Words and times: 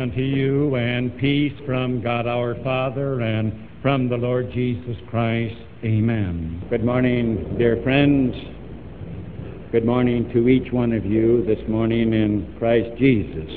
unto 0.00 0.22
you 0.22 0.76
and 0.76 1.16
peace 1.18 1.52
from 1.66 2.00
God 2.00 2.26
our 2.26 2.54
Father 2.64 3.20
and 3.20 3.68
from 3.82 4.08
the 4.08 4.16
Lord 4.16 4.50
Jesus 4.50 4.96
Christ. 5.10 5.54
Amen. 5.84 6.64
Good 6.70 6.82
morning, 6.82 7.58
dear 7.58 7.82
friends. 7.82 8.34
Good 9.70 9.84
morning 9.84 10.32
to 10.32 10.48
each 10.48 10.72
one 10.72 10.92
of 10.92 11.04
you 11.04 11.44
this 11.44 11.58
morning 11.68 12.14
in 12.14 12.56
Christ 12.58 12.98
Jesus. 12.98 13.50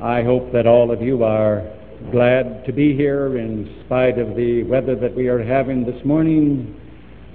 I 0.00 0.22
hope 0.22 0.50
that 0.54 0.66
all 0.66 0.90
of 0.90 1.02
you 1.02 1.22
are 1.22 1.62
glad 2.10 2.64
to 2.64 2.72
be 2.72 2.96
here 2.96 3.36
in 3.36 3.82
spite 3.84 4.18
of 4.18 4.34
the 4.34 4.62
weather 4.62 4.96
that 4.96 5.14
we 5.14 5.28
are 5.28 5.44
having 5.44 5.84
this 5.84 6.02
morning. 6.06 6.74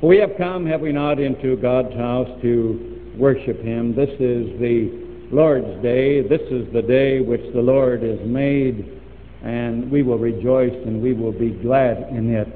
We 0.02 0.18
have 0.18 0.32
come, 0.36 0.66
have 0.66 0.82
we 0.82 0.92
not, 0.92 1.20
into 1.20 1.58
God's 1.58 1.94
house 1.94 2.30
to 2.42 3.14
worship 3.16 3.62
Him. 3.62 3.96
This 3.96 4.10
is 4.20 4.60
the 4.60 5.07
Lord's 5.32 5.82
Day. 5.84 6.22
This 6.22 6.42
is 6.50 6.72
the 6.72 6.82
day 6.82 7.20
which 7.20 7.42
the 7.54 7.62
Lord 7.62 8.02
has 8.02 8.20
made, 8.26 9.02
and 9.44 9.92
we 9.92 10.02
will 10.02 10.18
rejoice 10.18 10.74
and 10.86 11.02
we 11.02 11.14
will 11.14 11.34
be 11.34 11.50
glad 11.50 12.08
in 12.10 12.34
it. 12.34 12.48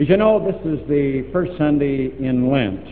As 0.00 0.08
you 0.08 0.16
know, 0.16 0.44
this 0.44 0.60
is 0.66 0.88
the 0.88 1.30
first 1.32 1.56
Sunday 1.56 2.06
in 2.18 2.50
Lent. 2.50 2.84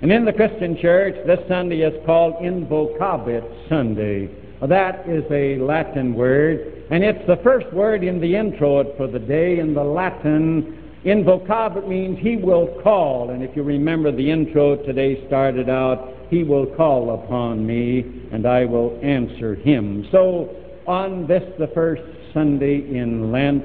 And 0.00 0.12
in 0.12 0.24
the 0.24 0.32
Christian 0.32 0.78
church, 0.80 1.16
this 1.26 1.40
Sunday 1.48 1.80
is 1.80 1.94
called 2.06 2.34
Invocavit 2.36 3.68
Sunday. 3.68 4.30
That 4.62 5.08
is 5.08 5.24
a 5.32 5.56
Latin 5.58 6.14
word, 6.14 6.84
and 6.90 7.02
it's 7.02 7.26
the 7.26 7.38
first 7.42 7.72
word 7.72 8.04
in 8.04 8.20
the 8.20 8.36
introit 8.36 8.96
for 8.96 9.08
the 9.08 9.18
day 9.18 9.58
in 9.58 9.74
the 9.74 9.82
Latin. 9.82 10.92
Invocavit 11.04 11.88
means 11.88 12.18
he 12.20 12.36
will 12.36 12.80
call, 12.82 13.30
and 13.30 13.42
if 13.42 13.56
you 13.56 13.64
remember 13.64 14.12
the 14.12 14.30
introit 14.30 14.86
today 14.86 15.26
started 15.26 15.68
out, 15.68 16.12
he 16.30 16.42
will 16.44 16.66
call 16.66 17.14
upon 17.14 17.66
me 17.66 18.15
and 18.32 18.46
I 18.46 18.64
will 18.64 18.98
answer 19.02 19.54
him. 19.54 20.06
So, 20.10 20.54
on 20.86 21.26
this, 21.26 21.42
the 21.58 21.68
first 21.68 22.02
Sunday 22.32 22.76
in 22.96 23.32
Lent, 23.32 23.64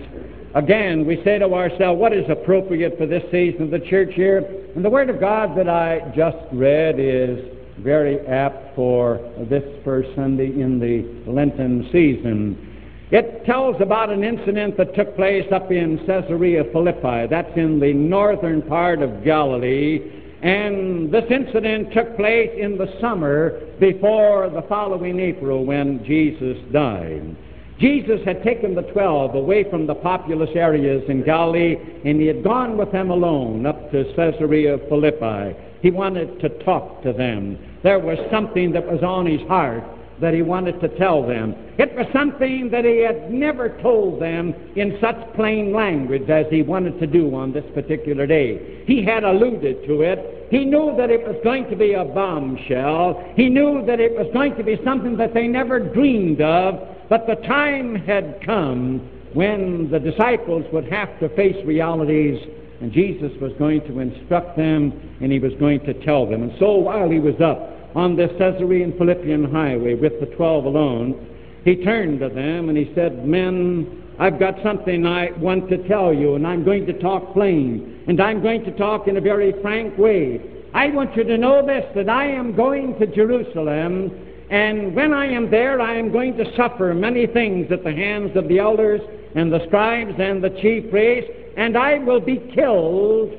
again, 0.56 1.06
we 1.06 1.22
say 1.24 1.38
to 1.40 1.54
ourselves, 1.54 2.00
what 2.00 2.14
is 2.14 2.26
appropriate 2.30 2.98
for 2.98 3.06
this 3.06 3.24
season 3.32 3.64
of 3.64 3.72
the 3.72 3.80
church 3.80 4.18
year? 4.18 4.40
And 4.76 4.84
the 4.84 4.90
Word 4.90 5.10
of 5.10 5.20
God 5.20 5.56
that 5.58 5.70
I 5.70 6.12
just 6.16 6.38
read 6.52 6.96
is 7.00 7.58
very 7.80 8.20
apt 8.28 8.76
for 8.76 9.18
this 9.50 9.64
first 9.84 10.10
Sunday 10.16 10.48
in 10.48 10.80
the 10.80 11.30
Lenten 11.30 11.90
season. 11.92 12.68
It 13.12 13.46
tells 13.46 13.76
about 13.82 14.10
an 14.10 14.24
incident 14.24 14.78
that 14.78 14.96
took 14.96 15.16
place 15.18 15.46
up 15.52 15.70
in 15.70 15.98
Caesarea 16.06 16.64
Philippi. 16.72 17.28
That's 17.30 17.52
in 17.58 17.80
the 17.80 17.92
northern 17.92 18.62
part 18.62 19.02
of 19.02 19.24
Galilee. 19.24 20.21
And 20.42 21.12
this 21.12 21.26
incident 21.30 21.94
took 21.94 22.16
place 22.18 22.50
in 22.58 22.78
the 22.78 22.92
summer 23.00 23.60
before 23.80 24.50
the 24.50 24.64
following 24.64 25.20
April 25.20 25.66
when 25.66 26.04
Jesus 26.04 26.58
died. 26.72 27.36
Jesus 27.80 28.20
had 28.26 28.44
taken 28.44 28.76
the 28.76 28.84
twelve 28.84 29.36
away 29.36 29.70
from 29.70 29.88
the 29.88 29.96
populous 29.96 30.50
areas 30.56 31.04
in 31.10 31.24
Galilee, 31.24 31.78
and 32.06 32.20
he 32.20 32.28
had 32.28 32.44
gone 32.44 32.78
with 32.78 32.92
them 32.92 33.10
alone 33.10 33.66
up 33.66 33.92
to 33.92 34.04
Caesarea 34.16 34.78
Philippi. 34.88 35.56
He 35.82 35.90
wanted 35.90 36.40
to 36.42 36.50
talk 36.64 37.02
to 37.04 37.14
them. 37.14 37.58
There 37.84 38.00
was 38.00 38.18
something 38.32 38.72
that 38.74 38.86
was 38.86 39.02
on 39.02 39.26
his 39.26 39.42
heart 39.48 39.84
that 40.22 40.34
he 40.34 40.42
wanted 40.42 40.80
to 40.80 40.88
tell 40.98 41.26
them. 41.26 41.56
It 41.78 41.94
was 41.96 42.06
something 42.14 42.70
that 42.70 42.86
he 42.86 43.00
had 43.00 43.32
never 43.32 43.70
told 43.82 44.22
them 44.22 44.54
in 44.76 44.98
such 45.02 45.18
plain 45.34 45.74
language 45.74 46.30
as 46.30 46.46
he 46.50 46.62
wanted 46.62 47.00
to 47.00 47.08
do 47.08 47.36
on 47.36 47.52
this 47.52 47.66
particular 47.74 48.26
day. 48.26 48.84
He 48.86 49.04
had 49.04 49.24
alluded 49.24 49.86
to 49.88 50.02
it. 50.02 50.48
He 50.52 50.66
knew 50.66 50.96
that 50.98 51.10
it 51.10 51.28
was 51.28 51.36
going 51.44 51.70
to 51.70 51.76
be 51.76 51.94
a 51.94 52.06
bombshell. 52.06 53.34
He 53.36 53.50
knew 53.50 53.86
that 53.86 54.00
it 54.00 54.18
was 54.18 54.28
going 54.34 54.56
to 54.56 54.64
be 54.64 54.80
something 54.84 55.18
that 55.18 55.34
they 55.34 55.48
never 55.48 55.80
dreamed 55.80 56.42
of, 56.42 56.80
but 57.10 57.26
the 57.26 57.36
time 57.48 57.96
had 57.96 58.42
come 58.46 59.10
when 59.34 59.90
the 59.90 60.00
disciples 60.00 60.66
would 60.72 60.92
have 60.92 61.20
to 61.20 61.30
face 61.30 61.66
realities 61.66 62.40
and 62.82 62.92
Jesus 62.92 63.32
was 63.40 63.54
going 63.60 63.82
to 63.82 64.00
instruct 64.00 64.58
them 64.58 64.92
and 65.22 65.32
he 65.32 65.40
was 65.40 65.54
going 65.60 65.80
to 65.82 65.94
tell 66.04 66.26
them. 66.26 66.44
And 66.44 66.52
so 66.60 66.74
while 66.74 67.10
he 67.10 67.20
was 67.20 67.40
up 67.40 67.81
on 67.96 68.16
the 68.16 68.28
Caesarean 68.38 68.98
Philippian 68.98 69.52
highway 69.52 69.96
with 69.96 70.20
the 70.20 70.28
twelve 70.38 70.66
alone, 70.66 71.28
he 71.64 71.84
turned 71.84 72.20
to 72.20 72.30
them 72.30 72.70
and 72.70 72.78
he 72.78 72.92
said, 72.96 73.26
Men, 73.26 74.02
I've 74.20 74.40
got 74.40 74.56
something 74.64 75.06
I 75.06 75.32
want 75.32 75.70
to 75.70 75.88
tell 75.88 76.14
you, 76.14 76.36
and 76.36 76.46
I'm 76.46 76.64
going 76.64 76.86
to 76.86 76.94
talk 77.00 77.34
plain, 77.34 78.04
and 78.08 78.22
I'm 78.22 78.42
going 78.42 78.64
to 78.66 78.72
talk 78.78 79.08
in 79.08 79.18
a 79.18 79.22
very 79.22 79.60
frank 79.62 79.98
way. 79.98 80.42
I 80.74 80.88
want 80.88 81.16
you 81.16 81.24
to 81.24 81.38
know 81.38 81.66
this 81.66 81.86
that 81.96 82.10
I 82.10 82.28
am 82.28 82.56
going 82.56 82.98
to 83.00 83.08
Jerusalem, 83.08 84.12
and 84.50 84.96
when 84.96 85.14
I 85.14 85.26
am 85.28 85.50
there, 85.50 85.82
I 85.82 85.96
am 85.96 86.12
going 86.12 86.38
to 86.38 86.56
suffer 86.56 86.94
many 86.94 87.26
things 87.26 87.72
at 87.72 87.84
the 87.84 87.92
hands 87.92 88.36
of 88.36 88.48
the 88.48 88.60
elders 88.60 89.02
and 89.36 89.52
the 89.52 89.66
scribes 89.68 90.14
and 90.20 90.44
the 90.44 90.50
chief 90.62 90.92
priests, 90.92 91.32
and 91.58 91.78
I 91.78 91.98
will 92.00 92.20
be 92.20 92.38
killed 92.54 93.32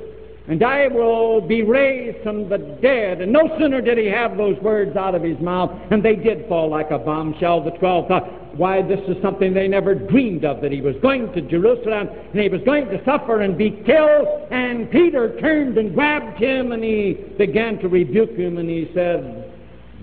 and 0.48 0.62
I 0.62 0.88
will 0.88 1.40
be 1.40 1.62
raised 1.62 2.22
from 2.22 2.48
the 2.48 2.58
dead. 2.58 3.20
And 3.20 3.32
no 3.32 3.56
sooner 3.58 3.80
did 3.80 3.96
he 3.96 4.06
have 4.06 4.36
those 4.36 4.58
words 4.58 4.96
out 4.96 5.14
of 5.14 5.22
his 5.22 5.38
mouth, 5.38 5.70
and 5.90 6.02
they 6.02 6.16
did 6.16 6.48
fall 6.48 6.68
like 6.68 6.90
a 6.90 6.98
bombshell. 6.98 7.62
The 7.62 7.70
twelve 7.72 8.08
thought, 8.08 8.56
why, 8.56 8.82
this 8.82 9.00
is 9.08 9.16
something 9.22 9.54
they 9.54 9.68
never 9.68 9.94
dreamed 9.94 10.44
of, 10.44 10.60
that 10.60 10.72
he 10.72 10.80
was 10.80 10.96
going 11.00 11.32
to 11.32 11.40
Jerusalem, 11.42 12.08
and 12.08 12.40
he 12.40 12.48
was 12.48 12.60
going 12.62 12.86
to 12.86 13.02
suffer 13.04 13.40
and 13.40 13.56
be 13.56 13.70
killed. 13.70 14.28
And 14.50 14.90
Peter 14.90 15.40
turned 15.40 15.78
and 15.78 15.94
grabbed 15.94 16.38
him, 16.38 16.72
and 16.72 16.82
he 16.82 17.14
began 17.38 17.78
to 17.78 17.88
rebuke 17.88 18.32
him, 18.36 18.58
and 18.58 18.68
he 18.68 18.90
said, 18.92 19.52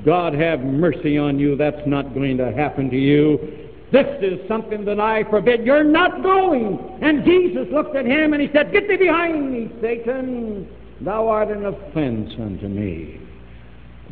God 0.05 0.33
have 0.33 0.61
mercy 0.61 1.17
on 1.17 1.37
you. 1.37 1.57
That's 1.57 1.85
not 1.85 2.13
going 2.13 2.37
to 2.37 2.51
happen 2.53 2.89
to 2.89 2.97
you. 2.97 3.68
This 3.91 4.05
is 4.21 4.47
something 4.47 4.85
that 4.85 4.99
I 4.99 5.23
forbid. 5.23 5.65
You're 5.65 5.83
not 5.83 6.21
going. 6.21 6.99
And 7.01 7.25
Jesus 7.25 7.67
looked 7.71 7.95
at 7.95 8.05
him 8.05 8.33
and 8.33 8.41
he 8.41 8.49
said, 8.53 8.71
Get 8.71 8.87
thee 8.87 8.97
behind 8.97 9.51
me, 9.51 9.71
Satan. 9.81 10.69
Thou 11.01 11.27
art 11.27 11.49
an 11.49 11.65
offense 11.65 12.31
unto 12.39 12.67
me. 12.67 13.19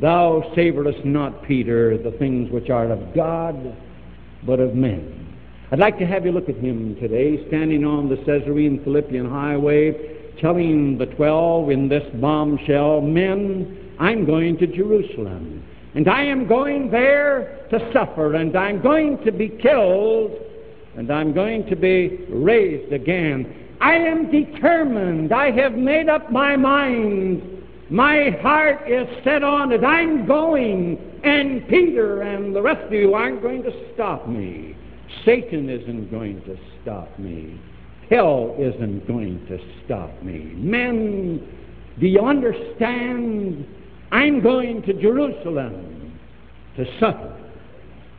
Thou 0.02 0.52
savorest 0.56 1.04
not, 1.06 1.44
Peter, 1.44 1.98
the 1.98 2.12
things 2.12 2.52
which 2.52 2.70
are 2.70 2.92
of 2.92 3.14
God, 3.14 3.76
but 4.46 4.60
of 4.60 4.74
men. 4.74 5.36
I'd 5.72 5.80
like 5.80 6.00
to 6.00 6.08
have 6.08 6.26
you 6.26 6.32
look 6.32 6.50
at 6.50 6.56
him 6.56 6.96
today, 6.96 7.46
standing 7.50 7.84
on 7.84 8.08
the 8.08 8.16
Caesarean 8.18 8.84
Philippian 8.84 9.30
highway, 9.30 10.32
telling 10.40 10.98
the 10.98 11.08
twelve 11.08 11.72
in 11.72 11.90
this 11.90 12.08
bombshell, 12.16 13.02
Men, 13.02 13.96
I'm 14.00 14.26
going 14.26 14.58
to 14.60 14.68
Jerusalem. 14.68 15.64
And 15.98 16.08
I 16.08 16.26
am 16.26 16.48
going 16.48 16.92
there 16.92 17.66
to 17.72 17.92
suffer, 17.92 18.36
and 18.36 18.56
I'm 18.56 18.84
going 18.84 19.18
to 19.26 19.32
be 19.32 19.50
killed, 19.50 20.32
and 20.96 21.12
I'm 21.12 21.34
going 21.34 21.66
to 21.72 21.76
be 21.76 22.24
raised 22.30 22.94
again. 22.94 23.72
I 23.82 23.96
am 23.96 24.30
determined. 24.30 25.34
I 25.34 25.50
have 25.50 25.74
made 25.74 26.08
up 26.08 26.32
my 26.32 26.56
mind. 26.56 27.42
My 27.90 28.30
heart 28.44 28.88
is 28.88 29.08
set 29.24 29.42
on 29.42 29.72
it. 29.72 29.84
I'm 29.84 30.28
going, 30.28 31.00
and 31.24 31.68
Peter 31.68 32.22
and 32.22 32.56
the 32.56 32.62
rest 32.62 32.86
of 32.86 32.94
you 32.94 33.16
aren't 33.16 33.42
going 33.42 33.64
to 33.64 33.72
stop 33.96 34.28
me. 34.28 34.78
Satan 35.26 35.68
isn't 35.68 36.12
going 36.12 36.44
to 36.44 36.60
stop 36.80 37.18
me. 37.18 37.60
Hell 38.08 38.56
isn't 38.60 39.08
going 39.08 39.44
to 39.48 39.58
stop 39.84 40.12
me. 40.22 40.54
Men, 40.58 41.42
do 42.00 42.06
you 42.06 42.20
understand 42.20 43.66
I'm 44.12 44.42
going 44.42 44.82
to 44.84 44.94
Jerusalem 44.94 46.20
to 46.78 46.86
suffer 47.00 47.36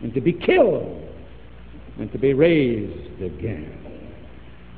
and 0.01 0.13
to 0.15 0.21
be 0.21 0.33
killed 0.33 1.09
and 1.99 2.13
to 2.13 2.19
be 2.19 2.35
raised 2.35 3.23
again. 3.23 3.75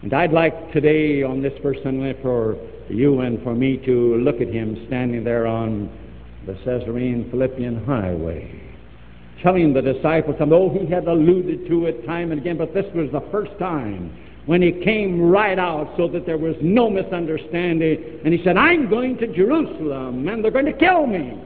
And 0.02 0.14
I'd 0.14 0.32
like 0.32 0.72
today 0.72 1.22
on 1.22 1.42
this 1.42 1.52
first 1.62 1.82
Sunday 1.82 2.14
for 2.22 2.56
you 2.88 3.20
and 3.20 3.42
for 3.42 3.54
me 3.54 3.76
to 3.84 4.16
look 4.16 4.40
at 4.40 4.48
him 4.48 4.84
standing 4.86 5.24
there 5.24 5.46
on 5.46 5.90
the 6.46 6.54
Caesarean 6.64 7.30
Philippian 7.30 7.84
highway, 7.84 8.62
telling 9.42 9.74
the 9.74 9.82
disciples, 9.82 10.36
oh, 10.40 10.70
he 10.70 10.86
had 10.86 11.06
alluded 11.06 11.68
to 11.68 11.86
it 11.86 12.06
time 12.06 12.32
and 12.32 12.40
again, 12.40 12.56
but 12.56 12.72
this 12.72 12.86
was 12.94 13.10
the 13.12 13.20
first 13.30 13.52
time 13.58 14.16
when 14.50 14.60
he 14.60 14.72
came 14.72 15.22
right 15.30 15.60
out 15.60 15.94
so 15.96 16.08
that 16.08 16.26
there 16.26 16.36
was 16.36 16.56
no 16.60 16.90
misunderstanding. 16.90 18.18
And 18.24 18.34
he 18.34 18.42
said, 18.42 18.56
I'm 18.56 18.90
going 18.90 19.16
to 19.18 19.28
Jerusalem 19.28 20.26
and 20.26 20.42
they're 20.42 20.50
going 20.50 20.66
to 20.66 20.72
kill 20.72 21.06
me. 21.06 21.40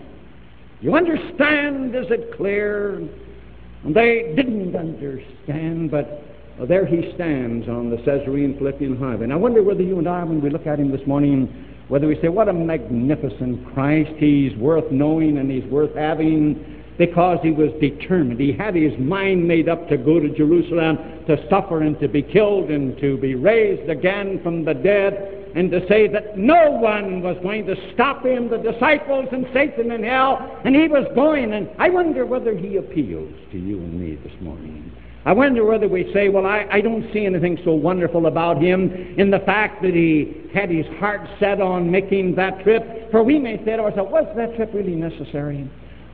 You 0.81 0.97
understand? 0.97 1.95
Is 1.95 2.07
it 2.09 2.35
clear? 2.35 2.95
And 2.95 3.95
they 3.95 4.33
didn't 4.35 4.75
understand, 4.75 5.91
but 5.91 6.25
uh, 6.59 6.65
there 6.65 6.87
he 6.87 7.13
stands 7.15 7.69
on 7.69 7.91
the 7.91 7.99
Caesarean 7.99 8.57
Philippian 8.57 8.97
highway. 8.97 9.25
And 9.25 9.35
I 9.35 9.37
wonder 9.37 9.63
whether 9.63 9.83
you 9.83 9.99
and 9.99 10.09
I, 10.09 10.25
when 10.25 10.41
we 10.41 10.49
look 10.49 10.67
at 10.67 10.81
him 10.81 10.91
this 10.91 11.07
morning, 11.07 11.77
whether 11.89 12.07
we 12.07 12.19
say, 12.23 12.29
What 12.29 12.49
a 12.49 12.55
magnificent 12.55 13.71
Christ! 13.75 14.13
He's 14.17 14.57
worth 14.57 14.91
knowing 14.91 15.37
and 15.37 15.51
he's 15.51 15.71
worth 15.71 15.95
having 15.95 16.84
because 16.99 17.39
he 17.43 17.51
was 17.51 17.71
determined. 17.81 18.39
He 18.41 18.53
had 18.53 18.75
his 18.75 18.97
mind 18.99 19.47
made 19.47 19.69
up 19.69 19.89
to 19.89 19.97
go 19.97 20.21
to 20.21 20.29
Jerusalem 20.29 20.99
to 21.27 21.37
suffer 21.49 21.83
and 21.83 21.99
to 22.01 22.09
be 22.09 22.23
killed 22.23 22.71
and 22.71 22.97
to 22.99 23.17
be 23.19 23.35
raised 23.35 23.91
again 23.91 24.41
from 24.43 24.65
the 24.65 24.75
dead. 24.75 25.41
and 25.55 25.71
to 25.71 25.87
say 25.87 26.09
that 26.09 26.37
no 26.37 26.73
one 26.73 27.23
was 27.23 27.37
going 27.43 27.65
to 27.65 27.77
stop 27.95 28.27
him, 28.27 28.49
the 28.49 28.59
disciples 28.59 29.29
and 29.31 29.47
Satan 29.55 29.93
in 29.93 30.03
hell, 30.03 30.61
and 30.65 30.75
he 30.75 30.89
was 30.89 31.07
going. 31.15 31.53
And 31.53 31.71
I 31.79 31.91
wonder 31.91 32.27
whether 32.27 32.57
he 32.57 32.77
appeals 32.77 33.33
to 33.53 33.59
you 33.59 33.79
and 33.79 34.01
me 34.01 34.17
this 34.17 34.33
morning. 34.41 34.91
I 35.27 35.33
wonder 35.33 35.65
whether 35.65 35.89
we 35.89 36.13
say, 36.13 36.29
well, 36.29 36.45
I, 36.45 36.67
I 36.71 36.81
don't 36.81 37.11
see 37.13 37.25
anything 37.25 37.59
so 37.65 37.73
wonderful 37.73 38.27
about 38.27 38.61
him 38.61 38.93
in 39.17 39.31
the 39.31 39.39
fact 39.39 39.81
that 39.83 39.95
he 39.95 40.51
had 40.53 40.71
his 40.71 40.87
heart 40.99 41.23
set 41.41 41.63
on 41.63 41.91
making 41.91 42.35
that 42.35 42.63
trip. 42.63 43.11
For 43.11 43.23
we 43.23 43.39
may 43.39 43.57
say 43.59 43.77
to 43.77 43.85
ourselves, 43.85 44.11
was 44.13 44.27
that 44.37 44.57
trip 44.57 44.75
really 44.75 44.97
necessary? 44.97 45.71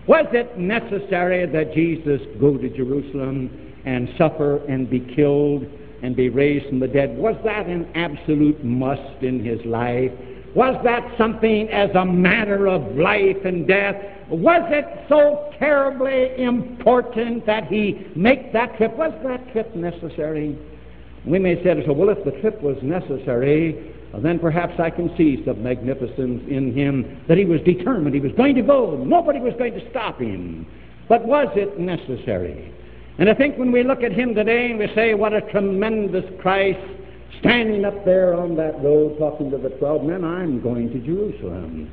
Was 0.07 0.27
it 0.33 0.59
necessary 0.59 1.47
that 1.47 1.75
Jesus 1.75 2.21
go 2.41 2.57
to 2.57 2.69
Jerusalem 2.71 3.75
and 3.85 4.09
suffer 4.17 4.65
and 4.67 4.89
be 4.89 5.01
killed 5.01 5.67
and 6.03 6.17
be 6.17 6.29
raised 6.29 6.67
from 6.69 6.81
the 6.81 6.89
dead? 6.89 7.17
Was 7.17 7.37
that 7.45 7.67
an 7.67 7.89
absolute 7.95 8.65
must 8.65 9.23
in 9.23 9.45
his 9.45 9.65
life? 9.65 10.11
Was 10.55 10.81
that 10.85 11.17
something 11.17 11.69
as 11.69 11.91
a 11.95 12.05
matter 12.05 12.67
of 12.67 12.97
life 12.97 13.37
and 13.45 13.69
death? 13.69 13.95
Was 14.29 14.63
it 14.71 14.85
so 15.09 15.53
terribly 15.59 16.43
important 16.43 17.47
that 17.47 17.67
he 17.67 18.07
make 18.17 18.53
that 18.53 18.77
trip? 18.77 18.97
Was 18.97 19.13
that 19.25 19.53
trip 19.53 19.75
necessary? 19.77 20.59
We 21.25 21.39
may 21.39 21.57
say 21.57 21.75
to 21.75 21.81
ourselves, 21.81 21.99
well, 21.99 22.09
if 22.09 22.25
the 22.25 22.41
trip 22.41 22.61
was 22.63 22.77
necessary, 22.83 23.95
then 24.19 24.39
perhaps 24.39 24.75
I 24.81 24.91
can 24.91 25.15
see 25.17 25.43
some 25.45 25.63
magnificence 25.63 26.43
in 26.49 26.75
him 26.75 27.25
that 27.29 27.39
he 27.39 27.45
was 27.45 27.61
determined. 27.63 28.15
He 28.15 28.21
was 28.21 28.33
going 28.33 28.57
to 28.57 28.63
go. 28.63 28.97
Nobody 28.97 29.39
was 29.39 29.55
going 29.57 29.75
to 29.75 29.91
stop 29.91 30.21
him. 30.21 30.67
But 31.09 31.25
was 31.25 31.49
it 31.55 31.79
necessary? 31.79 32.75
And 33.19 33.29
I 33.29 33.35
think 33.35 33.57
when 33.57 33.71
we 33.71 33.83
look 33.83 34.03
at 34.03 34.13
him 34.13 34.35
today 34.35 34.71
and 34.71 34.79
we 34.79 34.89
say, 34.95 35.15
what 35.15 35.33
a 35.33 35.43
tremendous 35.53 36.25
Christ 36.41 36.81
standing 37.41 37.85
up 37.85 38.05
there 38.05 38.35
on 38.35 38.57
that 38.57 38.83
road 38.83 39.19
talking 39.19 39.51
to 39.51 39.59
the 39.59 39.71
twelve 39.71 40.05
men, 40.05 40.25
I'm 40.25 40.61
going 40.61 40.91
to 40.91 40.99
Jerusalem. 41.01 41.91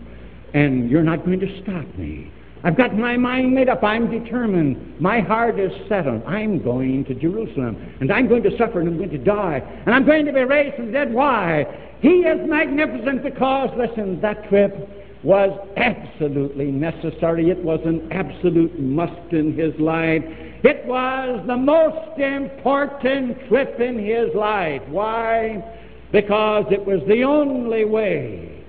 And 0.54 0.90
you're 0.90 1.04
not 1.04 1.26
going 1.26 1.40
to 1.40 1.62
stop 1.62 1.86
me. 1.98 2.32
I've 2.68 2.76
got 2.76 2.94
my 2.98 3.16
mind 3.16 3.54
made 3.54 3.70
up. 3.70 3.82
I'm 3.82 4.12
determined. 4.12 5.00
My 5.00 5.22
heart 5.22 5.58
is 5.58 5.72
set 5.88 6.06
on. 6.06 6.22
I'm 6.28 6.62
going 6.62 7.06
to 7.06 7.16
Jerusalem. 7.16 7.78
And 8.02 8.12
I'm 8.12 8.28
going 8.28 8.44
to 8.44 8.52
suffer 8.58 8.82
and 8.82 8.90
I'm 8.90 8.98
going 8.98 9.10
to 9.12 9.18
die. 9.18 9.62
And 9.86 9.96
I'm 9.96 10.06
going 10.06 10.26
to 10.26 10.34
be 10.34 10.42
raised 10.42 10.76
from 10.76 10.88
the 10.88 10.92
dead. 10.92 11.14
Why? 11.14 11.66
He 12.02 12.10
is 12.10 12.46
magnificent 12.46 13.24
because, 13.24 13.70
listen, 13.78 14.20
that 14.20 14.50
trip 14.50 14.76
was 15.24 15.58
absolutely 15.78 16.66
necessary. 16.66 17.50
It 17.50 17.64
was 17.64 17.80
an 17.86 18.12
absolute 18.12 18.78
must 18.78 19.32
in 19.32 19.58
his 19.58 19.74
life. 19.80 20.24
It 20.26 20.86
was 20.86 21.42
the 21.48 21.56
most 21.56 22.20
important 22.20 23.48
trip 23.48 23.80
in 23.80 23.98
his 23.98 24.36
life. 24.36 24.82
Why? 24.90 25.64
Because 26.12 26.66
it 26.72 26.86
was 26.86 27.00
the 27.08 27.24
only 27.24 27.86
way 27.86 28.62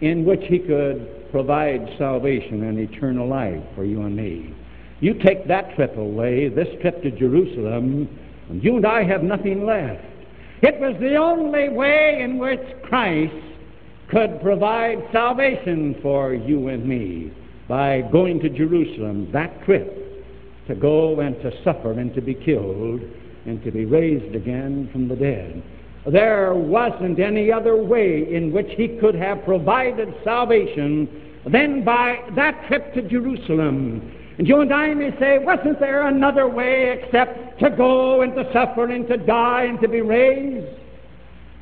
in 0.00 0.24
which 0.24 0.42
he 0.42 0.58
could 0.58 1.13
provide 1.34 1.84
salvation 1.98 2.62
and 2.62 2.78
eternal 2.78 3.26
life 3.26 3.60
for 3.74 3.84
you 3.84 4.02
and 4.02 4.14
me. 4.14 4.54
You 5.00 5.14
take 5.14 5.48
that 5.48 5.74
trip 5.74 5.96
away, 5.96 6.48
this 6.48 6.68
trip 6.80 7.02
to 7.02 7.10
Jerusalem, 7.10 8.08
and 8.48 8.62
you 8.62 8.76
and 8.76 8.86
I 8.86 9.02
have 9.02 9.24
nothing 9.24 9.66
left. 9.66 10.04
It 10.62 10.78
was 10.78 10.94
the 11.00 11.16
only 11.16 11.70
way 11.70 12.20
in 12.22 12.38
which 12.38 12.60
Christ 12.84 13.34
could 14.12 14.40
provide 14.42 14.98
salvation 15.10 15.96
for 16.00 16.34
you 16.34 16.68
and 16.68 16.86
me 16.86 17.32
by 17.66 18.02
going 18.12 18.38
to 18.38 18.48
Jerusalem, 18.48 19.28
that 19.32 19.64
trip 19.64 19.92
to 20.68 20.76
go 20.76 21.18
and 21.18 21.34
to 21.42 21.50
suffer 21.64 21.98
and 21.98 22.14
to 22.14 22.20
be 22.20 22.34
killed 22.34 23.00
and 23.44 23.60
to 23.64 23.72
be 23.72 23.86
raised 23.86 24.36
again 24.36 24.88
from 24.92 25.08
the 25.08 25.16
dead. 25.16 25.64
There 26.06 26.54
wasn't 26.54 27.18
any 27.18 27.50
other 27.50 27.74
way 27.74 28.32
in 28.32 28.52
which 28.52 28.68
he 28.76 28.98
could 29.00 29.16
have 29.16 29.44
provided 29.44 30.14
salvation 30.22 31.22
than 31.50 31.84
by 31.84 32.20
that 32.34 32.66
trip 32.68 32.94
to 32.94 33.02
Jerusalem. 33.02 34.12
And 34.38 34.48
you 34.48 34.60
and 34.60 34.72
I 34.72 34.92
may 34.94 35.16
say, 35.18 35.38
wasn't 35.38 35.78
there 35.78 36.08
another 36.08 36.48
way 36.48 36.98
except 36.98 37.60
to 37.60 37.70
go 37.70 38.22
and 38.22 38.34
to 38.34 38.50
suffer 38.52 38.86
and 38.86 39.06
to 39.08 39.16
die 39.16 39.64
and 39.64 39.80
to 39.80 39.88
be 39.88 40.00
raised? 40.00 40.80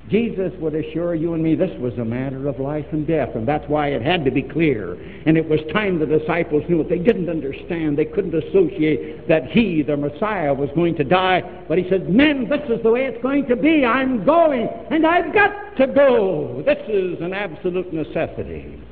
Jesus 0.08 0.52
would 0.58 0.74
assure 0.74 1.14
you 1.14 1.34
and 1.34 1.42
me 1.42 1.54
this 1.54 1.78
was 1.78 1.96
a 1.98 2.04
matter 2.04 2.48
of 2.48 2.58
life 2.58 2.86
and 2.92 3.06
death, 3.06 3.30
and 3.34 3.46
that's 3.46 3.66
why 3.68 3.88
it 3.88 4.02
had 4.02 4.24
to 4.24 4.30
be 4.30 4.42
clear. 4.42 4.94
And 5.26 5.36
it 5.38 5.48
was 5.48 5.60
time 5.72 5.98
the 5.98 6.06
disciples 6.06 6.64
knew 6.68 6.80
it. 6.80 6.88
They 6.88 6.98
didn't 6.98 7.28
understand. 7.28 7.96
They 7.96 8.04
couldn't 8.04 8.34
associate 8.34 9.28
that 9.28 9.46
he, 9.46 9.82
the 9.82 9.96
Messiah, 9.96 10.52
was 10.52 10.70
going 10.74 10.96
to 10.96 11.04
die. 11.04 11.42
But 11.68 11.78
he 11.78 11.88
said, 11.88 12.10
Men, 12.10 12.48
this 12.48 12.60
is 12.68 12.82
the 12.82 12.90
way 12.90 13.06
it's 13.06 13.22
going 13.22 13.46
to 13.46 13.56
be. 13.56 13.84
I'm 13.84 14.24
going, 14.24 14.68
and 14.90 15.06
I've 15.06 15.32
got 15.32 15.76
to 15.76 15.86
go. 15.86 16.62
This 16.66 16.78
is 16.88 17.20
an 17.20 17.32
absolute 17.32 17.92
necessity. 17.92 18.82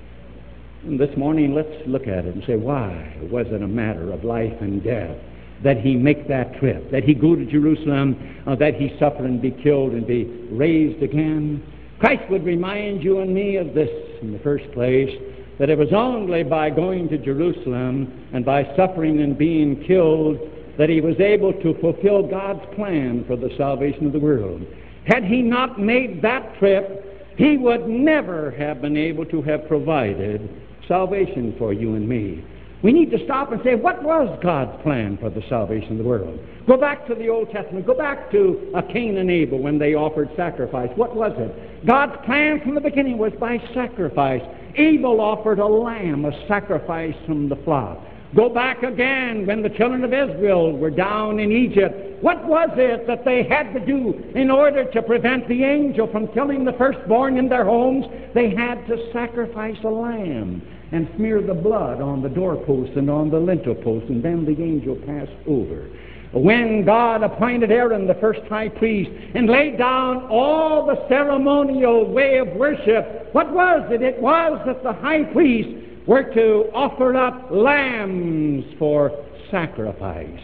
This 0.83 1.15
morning, 1.17 1.55
let's 1.55 1.69
look 1.87 2.07
at 2.07 2.25
it 2.25 2.35
and 2.35 2.43
say, 2.47 2.57
why 2.57 3.17
was 3.31 3.47
it 3.51 3.63
a 3.63 3.69
matter 3.69 4.13
of 4.13 4.25
life 4.25 4.57
and 4.61 4.83
death? 4.83 5.17
that 5.63 5.79
he 5.79 5.95
make 5.95 6.27
that 6.29 6.59
trip, 6.59 6.91
that 6.91 7.05
he 7.05 7.15
go 7.15 7.37
to 7.37 7.45
Jerusalem, 7.45 8.43
uh, 8.47 8.55
that 8.57 8.75
he 8.75 8.97
suffer 8.99 9.25
and 9.25 9.43
be 9.43 9.51
killed 9.51 9.93
and 9.93 10.07
be 10.07 10.25
raised 10.51 11.03
again. 11.03 11.63
Christ 11.99 12.23
would 12.31 12.45
remind 12.45 13.05
you 13.05 13.21
and 13.21 13.35
me 13.35 13.57
of 13.57 13.75
this 13.75 13.91
in 14.23 14.33
the 14.33 14.39
first 14.39 14.71
place, 14.73 15.11
that 15.59 15.69
it 15.69 15.77
was 15.77 15.93
only 15.93 16.43
by 16.43 16.71
going 16.71 17.09
to 17.11 17.19
Jerusalem 17.19 18.27
and 18.33 18.45
by 18.45 18.65
suffering 18.75 19.21
and 19.21 19.37
being 19.37 19.85
killed 19.85 20.39
that 20.79 20.89
he 20.89 21.03
was 21.03 21.21
able 21.21 21.53
to 21.53 21.79
fulfill 21.81 22.27
God's 22.27 22.65
plan 22.75 23.25
for 23.27 23.37
the 23.37 23.51
salvation 23.59 24.07
of 24.07 24.15
the 24.15 24.19
world. 24.19 24.67
Had 25.05 25.25
he 25.25 25.43
not 25.43 25.79
made 25.79 26.23
that 26.23 26.59
trip, 26.59 27.37
he 27.37 27.59
would 27.59 27.87
never 27.87 28.51
have 28.53 28.81
been 28.81 28.97
able 28.97 29.27
to 29.27 29.43
have 29.43 29.69
provided 29.69 30.49
salvation 30.91 31.55
for 31.57 31.73
you 31.73 31.95
and 31.95 32.07
me. 32.07 32.45
We 32.83 32.93
need 32.93 33.11
to 33.11 33.23
stop 33.25 33.53
and 33.53 33.63
say, 33.63 33.75
what 33.75 34.03
was 34.03 34.39
God's 34.43 34.83
plan 34.83 35.19
for 35.19 35.31
the 35.31 35.43
salvation 35.49 35.93
of 35.93 35.99
the 35.99 36.05
world? 36.05 36.41
Go 36.67 36.77
back 36.77 37.07
to 37.07 37.15
the 37.15 37.29
Old 37.29 37.51
Testament. 37.51 37.87
Go 37.87 37.95
back 37.95 38.31
to 38.33 38.73
Cain 38.93 39.19
and 39.19 39.31
Abel 39.31 39.59
when 39.59 39.79
they 39.79 39.95
offered 39.95 40.31
sacrifice. 40.35 40.91
What 40.97 41.15
was 41.15 41.33
it? 41.37 41.87
God's 41.87 42.17
plan 42.25 42.61
from 42.63 42.75
the 42.75 42.81
beginning 42.81 43.19
was 43.19 43.33
by 43.39 43.59
sacrifice. 43.73 44.43
Abel 44.77 45.21
offered 45.21 45.59
a 45.59 45.67
lamb, 45.67 46.25
a 46.25 46.49
sacrifice 46.49 47.15
from 47.27 47.49
the 47.49 47.57
flock. 47.57 47.99
Go 48.35 48.49
back 48.49 48.83
again 48.83 49.45
when 49.45 49.61
the 49.61 49.71
children 49.71 50.03
of 50.05 50.15
Israel 50.15 50.77
were 50.77 50.91
down 50.91 51.39
in 51.39 51.53
Egypt. 51.53 52.23
What 52.23 52.47
was 52.47 52.71
it 52.77 53.07
that 53.07 53.25
they 53.25 53.43
had 53.43 53.75
to 53.75 53.81
do 53.85 54.15
in 54.35 54.51
order 54.51 54.91
to 54.91 55.03
prevent 55.03 55.49
the 55.49 55.65
angel 55.65 56.07
from 56.11 56.29
killing 56.29 56.65
the 56.65 56.73
firstborn 56.75 57.37
in 57.37 57.49
their 57.49 57.65
homes? 57.65 58.07
They 58.33 58.55
had 58.55 58.87
to 58.87 59.13
sacrifice 59.13 59.77
a 59.85 59.89
lamb 59.89 60.63
and 60.93 61.09
smear 61.17 61.41
the 61.43 61.55
blood 61.55 62.01
on 62.01 62.23
the 62.23 62.29
doorpost 62.29 62.93
and 62.97 63.09
on 63.09 63.31
the 63.31 63.39
lintel 63.39 63.75
post, 63.75 64.07
and 64.07 64.23
then 64.23 64.45
the 64.45 64.63
angel 64.63 64.97
passed 65.07 65.31
over. 65.47 65.89
When 66.33 66.85
God 66.85 67.25
appointed 67.25 67.73
Aaron 67.73 68.07
the 68.07 68.15
first 68.15 68.43
high 68.49 68.69
priest 68.69 69.11
and 69.35 69.49
laid 69.49 69.79
down 69.79 70.29
all 70.31 70.87
the 70.87 71.09
ceremonial 71.09 72.11
way 72.13 72.39
of 72.39 72.49
worship, 72.49 73.31
what 73.33 73.53
was 73.53 73.91
it? 73.91 74.03
It 74.03 74.21
was 74.21 74.61
that 74.67 74.83
the 74.85 74.93
high 74.93 75.25
priest 75.25 75.71
were 76.07 76.23
to 76.35 76.71
offer 76.73 77.17
up 77.17 77.51
lambs 77.51 78.65
for 78.79 79.11
sacrifice. 79.51 80.41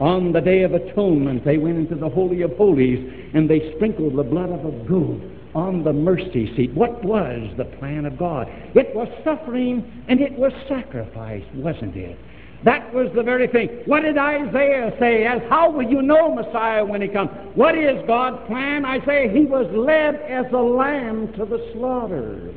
On 0.00 0.32
the 0.32 0.40
Day 0.40 0.62
of 0.62 0.74
Atonement, 0.74 1.44
they 1.44 1.56
went 1.56 1.78
into 1.78 1.94
the 1.94 2.08
Holy 2.08 2.42
of 2.42 2.54
Holies 2.56 3.30
and 3.32 3.48
they 3.48 3.72
sprinkled 3.76 4.16
the 4.16 4.24
blood 4.24 4.50
of 4.50 4.66
a 4.66 4.72
goat 4.86 5.22
on 5.54 5.84
the 5.84 5.92
mercy 5.92 6.54
seat. 6.56 6.74
What 6.74 7.04
was 7.04 7.50
the 7.56 7.64
plan 7.64 8.04
of 8.04 8.18
God? 8.18 8.48
It 8.74 8.94
was 8.94 9.08
suffering 9.24 10.04
and 10.08 10.20
it 10.20 10.32
was 10.32 10.52
sacrifice, 10.68 11.44
wasn't 11.54 11.96
it? 11.96 12.18
That 12.64 12.94
was 12.94 13.08
the 13.14 13.22
very 13.22 13.46
thing. 13.46 13.68
What 13.84 14.02
did 14.02 14.16
Isaiah 14.16 14.90
say? 14.98 15.26
As 15.26 15.42
how 15.50 15.70
will 15.70 15.88
you 15.88 16.00
know 16.00 16.34
Messiah 16.34 16.84
when 16.84 17.02
he 17.02 17.08
comes? 17.08 17.30
What 17.54 17.76
is 17.76 18.02
God's 18.06 18.46
plan? 18.46 18.86
I 18.86 19.04
say 19.04 19.28
he 19.28 19.44
was 19.44 19.66
led 19.74 20.14
as 20.16 20.46
a 20.52 20.58
lamb 20.58 21.32
to 21.34 21.44
the 21.44 21.70
slaughter. 21.74 22.54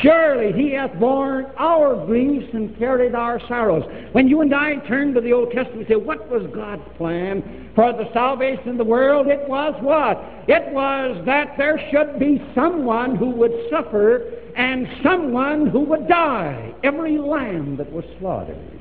Surely 0.00 0.52
he 0.52 0.72
hath 0.72 0.98
borne 0.98 1.46
our 1.58 2.06
griefs 2.06 2.48
and 2.54 2.76
carried 2.78 3.14
our 3.14 3.38
sorrows. 3.48 3.84
When 4.12 4.28
you 4.28 4.40
and 4.40 4.54
I 4.54 4.76
turn 4.86 5.12
to 5.14 5.20
the 5.20 5.32
Old 5.32 5.50
Testament 5.50 5.80
and 5.80 5.88
say, 5.88 5.96
what 5.96 6.28
was 6.30 6.50
God's 6.54 6.82
plan 6.96 7.70
for 7.74 7.92
the 7.92 8.10
salvation 8.12 8.70
of 8.70 8.78
the 8.78 8.84
world? 8.84 9.26
It 9.26 9.46
was 9.48 9.74
what? 9.82 10.16
It 10.48 10.72
was 10.72 11.22
that 11.26 11.56
there 11.58 11.78
should 11.90 12.18
be 12.18 12.42
someone 12.54 13.16
who 13.16 13.30
would 13.30 13.52
suffer 13.70 14.32
and 14.56 14.86
someone 15.02 15.66
who 15.66 15.80
would 15.80 16.08
die. 16.08 16.74
Every 16.82 17.18
lamb 17.18 17.76
that 17.76 17.90
was 17.92 18.04
slaughtered 18.18 18.80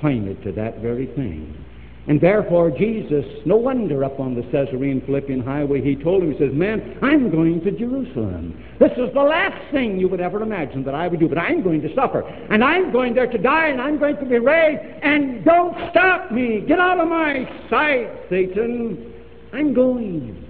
pointed 0.00 0.42
to 0.44 0.52
that 0.52 0.78
very 0.78 1.06
thing. 1.06 1.61
And 2.08 2.20
therefore, 2.20 2.70
Jesus, 2.70 3.24
no 3.46 3.56
wonder 3.56 4.02
up 4.02 4.18
on 4.18 4.34
the 4.34 4.42
Caesarean 4.50 5.02
Philippian 5.02 5.40
highway, 5.40 5.80
he 5.80 5.94
told 5.94 6.24
him, 6.24 6.32
he 6.32 6.38
says, 6.38 6.52
Man, 6.52 6.98
I'm 7.00 7.30
going 7.30 7.60
to 7.60 7.70
Jerusalem. 7.70 8.60
This 8.80 8.90
is 8.92 9.14
the 9.14 9.22
last 9.22 9.70
thing 9.70 10.00
you 10.00 10.08
would 10.08 10.20
ever 10.20 10.42
imagine 10.42 10.82
that 10.82 10.96
I 10.96 11.06
would 11.06 11.20
do, 11.20 11.28
but 11.28 11.38
I'm 11.38 11.62
going 11.62 11.80
to 11.82 11.94
suffer. 11.94 12.22
And 12.22 12.64
I'm 12.64 12.90
going 12.90 13.14
there 13.14 13.30
to 13.30 13.38
die, 13.38 13.68
and 13.68 13.80
I'm 13.80 14.00
going 14.00 14.16
to 14.16 14.24
be 14.24 14.38
raised. 14.38 14.82
And 15.02 15.44
don't 15.44 15.76
stop 15.90 16.32
me. 16.32 16.64
Get 16.66 16.80
out 16.80 16.98
of 16.98 17.06
my 17.06 17.44
sight, 17.70 18.10
Satan. 18.28 19.12
I'm 19.52 19.72
going. 19.72 20.44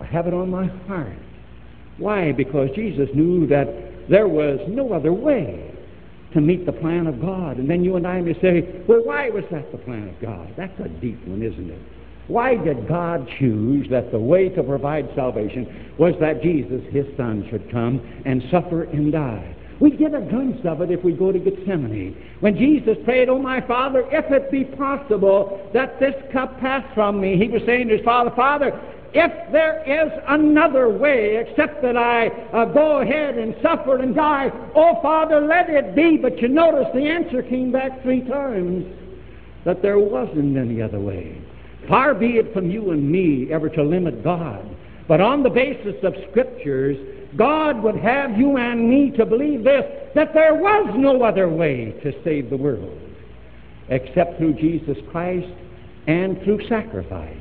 I 0.00 0.04
have 0.06 0.26
it 0.26 0.34
on 0.34 0.50
my 0.50 0.66
heart 0.88 1.16
Why? 1.98 2.32
Because 2.32 2.70
Jesus 2.74 3.08
knew 3.14 3.46
that 3.46 3.68
there 4.10 4.28
was 4.28 4.58
no 4.68 4.92
other 4.92 5.12
way 5.12 5.65
to 6.32 6.40
meet 6.40 6.66
the 6.66 6.72
plan 6.72 7.06
of 7.06 7.20
God. 7.20 7.58
And 7.58 7.68
then 7.68 7.84
you 7.84 7.96
and 7.96 8.06
I 8.06 8.20
may 8.20 8.34
say, 8.40 8.82
well, 8.88 9.04
why 9.04 9.30
was 9.30 9.44
that 9.50 9.70
the 9.72 9.78
plan 9.78 10.08
of 10.08 10.20
God? 10.20 10.52
That's 10.56 10.78
a 10.80 10.88
deep 10.88 11.26
one, 11.26 11.42
isn't 11.42 11.70
it? 11.70 11.80
Why 12.28 12.56
did 12.56 12.88
God 12.88 13.28
choose 13.38 13.86
that 13.90 14.10
the 14.10 14.18
way 14.18 14.48
to 14.48 14.62
provide 14.62 15.08
salvation 15.14 15.92
was 15.96 16.14
that 16.20 16.42
Jesus, 16.42 16.82
his 16.90 17.06
son, 17.16 17.46
should 17.50 17.70
come 17.70 18.00
and 18.24 18.42
suffer 18.50 18.84
and 18.84 19.12
die? 19.12 19.54
We 19.78 19.90
get 19.90 20.14
a 20.14 20.20
glimpse 20.20 20.64
of 20.64 20.80
it 20.80 20.90
if 20.90 21.04
we 21.04 21.12
go 21.12 21.30
to 21.30 21.38
Gethsemane. 21.38 22.16
When 22.40 22.56
Jesus 22.56 22.96
prayed, 23.04 23.28
Oh, 23.28 23.38
my 23.38 23.60
Father, 23.60 24.04
if 24.10 24.24
it 24.32 24.50
be 24.50 24.64
possible 24.64 25.70
that 25.74 26.00
this 26.00 26.14
cup 26.32 26.58
pass 26.58 26.82
from 26.94 27.20
me, 27.20 27.36
he 27.36 27.48
was 27.48 27.62
saying 27.66 27.88
to 27.88 27.96
his 27.96 28.04
Father, 28.04 28.30
Father, 28.34 28.72
if 29.16 29.50
there 29.50 29.82
is 29.86 30.12
another 30.28 30.90
way 30.90 31.36
except 31.36 31.80
that 31.80 31.96
I 31.96 32.28
uh, 32.28 32.66
go 32.66 33.00
ahead 33.00 33.38
and 33.38 33.56
suffer 33.62 33.96
and 33.98 34.14
die, 34.14 34.50
oh, 34.74 35.00
Father, 35.00 35.40
let 35.40 35.70
it 35.70 35.96
be. 35.96 36.18
But 36.18 36.40
you 36.42 36.48
notice 36.48 36.86
the 36.92 37.06
answer 37.06 37.42
came 37.42 37.72
back 37.72 38.02
three 38.02 38.20
times 38.22 38.84
that 39.64 39.80
there 39.80 39.98
wasn't 39.98 40.56
any 40.56 40.82
other 40.82 41.00
way. 41.00 41.40
Far 41.88 42.14
be 42.14 42.36
it 42.36 42.52
from 42.52 42.70
you 42.70 42.90
and 42.90 43.10
me 43.10 43.52
ever 43.52 43.70
to 43.70 43.82
limit 43.82 44.22
God. 44.22 44.64
But 45.08 45.20
on 45.20 45.42
the 45.42 45.50
basis 45.50 45.96
of 46.02 46.14
Scriptures, 46.30 46.96
God 47.36 47.82
would 47.82 47.96
have 47.96 48.38
you 48.38 48.58
and 48.58 48.88
me 48.88 49.12
to 49.16 49.24
believe 49.24 49.64
this, 49.64 49.84
that 50.14 50.34
there 50.34 50.54
was 50.54 50.94
no 50.96 51.22
other 51.22 51.48
way 51.48 51.92
to 52.02 52.12
save 52.22 52.50
the 52.50 52.56
world 52.56 53.00
except 53.88 54.36
through 54.36 54.54
Jesus 54.54 54.96
Christ 55.10 55.52
and 56.06 56.42
through 56.42 56.66
sacrifice, 56.68 57.36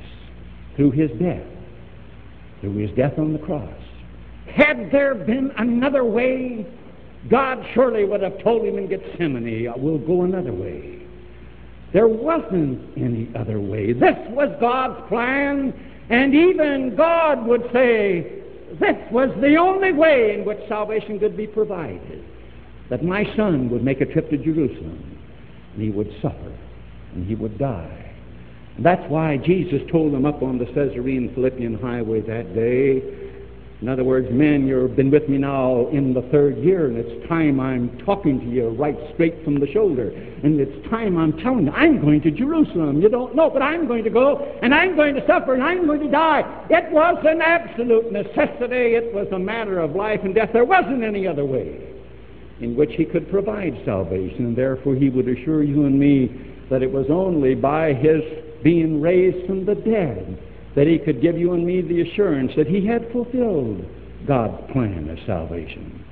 through 0.75 0.91
his 0.91 1.09
death, 1.19 1.45
through 2.61 2.75
his 2.75 2.91
death 2.95 3.17
on 3.17 3.33
the 3.33 3.39
cross. 3.39 3.73
Had 4.47 4.91
there 4.91 5.15
been 5.15 5.51
another 5.57 6.03
way, 6.03 6.65
God 7.29 7.65
surely 7.73 8.05
would 8.05 8.21
have 8.21 8.41
told 8.43 8.65
him 8.65 8.77
in 8.77 8.87
Gethsemane, 8.87 9.73
we'll 9.77 9.97
go 9.97 10.23
another 10.23 10.53
way. 10.53 11.01
There 11.93 12.07
wasn't 12.07 12.81
any 12.97 13.29
other 13.35 13.59
way. 13.59 13.93
This 13.93 14.17
was 14.29 14.55
God's 14.59 15.07
plan, 15.07 15.73
and 16.09 16.33
even 16.33 16.95
God 16.95 17.45
would 17.45 17.69
say, 17.73 18.41
this 18.79 18.97
was 19.11 19.29
the 19.41 19.55
only 19.55 19.93
way 19.93 20.35
in 20.35 20.45
which 20.45 20.59
salvation 20.67 21.19
could 21.19 21.37
be 21.37 21.47
provided. 21.47 22.23
That 22.89 23.03
my 23.03 23.23
son 23.35 23.69
would 23.69 23.83
make 23.83 24.01
a 24.01 24.05
trip 24.05 24.29
to 24.29 24.37
Jerusalem, 24.37 25.19
and 25.73 25.81
he 25.81 25.89
would 25.89 26.11
suffer, 26.21 26.55
and 27.13 27.25
he 27.25 27.35
would 27.35 27.57
die. 27.57 28.04
That's 28.79 29.09
why 29.09 29.37
Jesus 29.37 29.81
told 29.91 30.13
them 30.13 30.25
up 30.25 30.43
on 30.43 30.57
the 30.57 30.65
Caesarean 30.65 31.33
Philippian 31.33 31.75
highway 31.79 32.21
that 32.21 32.53
day, 32.53 33.25
in 33.81 33.89
other 33.89 34.05
words, 34.05 34.27
men, 34.31 34.65
you've 34.65 34.95
been 34.95 35.11
with 35.11 35.27
me 35.27 35.37
now 35.37 35.87
in 35.89 36.13
the 36.13 36.21
third 36.31 36.57
year, 36.57 36.87
and 36.87 36.97
it's 36.97 37.27
time 37.27 37.59
I'm 37.59 37.97
talking 37.99 38.39
to 38.39 38.45
you 38.45 38.69
right 38.69 38.97
straight 39.13 39.43
from 39.43 39.59
the 39.59 39.67
shoulder. 39.67 40.09
And 40.43 40.59
it's 40.59 40.89
time 40.89 41.17
I'm 41.17 41.37
telling 41.39 41.65
you, 41.65 41.71
I'm 41.73 41.99
going 41.99 42.21
to 42.21 42.31
Jerusalem. 42.31 43.01
You 43.01 43.09
don't 43.09 43.35
know, 43.35 43.49
but 43.49 43.61
I'm 43.61 43.85
going 43.85 44.05
to 44.05 44.09
go, 44.09 44.57
and 44.63 44.73
I'm 44.73 44.95
going 44.95 45.13
to 45.15 45.27
suffer, 45.27 45.53
and 45.53 45.63
I'm 45.63 45.85
going 45.85 45.99
to 45.99 46.09
die. 46.09 46.41
It 46.69 46.89
was 46.91 47.21
an 47.27 47.41
absolute 47.41 48.13
necessity. 48.13 48.95
It 48.95 49.13
was 49.13 49.27
a 49.33 49.39
matter 49.39 49.79
of 49.79 49.93
life 49.93 50.21
and 50.23 50.33
death. 50.33 50.51
There 50.53 50.65
wasn't 50.65 51.03
any 51.03 51.27
other 51.27 51.45
way 51.45 51.93
in 52.61 52.77
which 52.77 52.93
he 52.93 53.03
could 53.03 53.29
provide 53.29 53.79
salvation, 53.83 54.45
and 54.45 54.55
therefore 54.55 54.95
he 54.95 55.09
would 55.09 55.27
assure 55.27 55.63
you 55.63 55.85
and 55.85 55.99
me 55.99 56.55
that 56.69 56.81
it 56.81 56.91
was 56.91 57.07
only 57.09 57.53
by 57.53 57.93
his 57.93 58.23
being 58.65 58.99
raised 58.99 59.45
from 59.45 59.63
the 59.63 59.75
dead 59.75 60.41
that 60.75 60.87
he 60.87 60.97
could 60.97 61.21
give 61.21 61.37
you 61.37 61.53
and 61.53 61.63
me 61.65 61.81
the 61.81 62.01
assurance 62.01 62.51
that 62.57 62.65
he 62.65 62.83
had 62.85 63.09
fulfilled 63.11 63.85
God's 64.27 64.71
plan 64.73 65.07
of 65.07 65.19
salvation. 65.27 66.03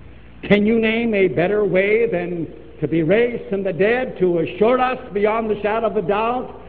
Can 0.43 0.63
you 0.63 0.79
name 0.79 1.15
a 1.15 1.27
better 1.29 1.65
way 1.65 2.09
than 2.09 2.47
to 2.79 2.87
be 2.87 3.01
raised 3.01 3.49
from 3.49 3.63
the 3.63 3.73
dead 3.73 4.19
to 4.19 4.39
assure 4.39 4.79
us 4.79 4.99
beyond 5.13 5.49
the 5.49 5.59
shadow 5.63 5.87
of 5.87 5.97
a 5.97 6.03
doubt 6.03 6.61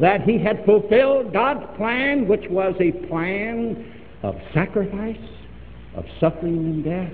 that 0.00 0.20
he 0.20 0.38
had 0.38 0.66
fulfilled 0.66 1.32
God's 1.32 1.64
plan, 1.78 2.28
which 2.28 2.44
was 2.50 2.74
a 2.78 2.92
plan 3.06 3.90
of 4.22 4.36
sacrifice, 4.52 5.16
of 5.96 6.04
suffering 6.20 6.58
and 6.58 6.84
death? 6.84 7.12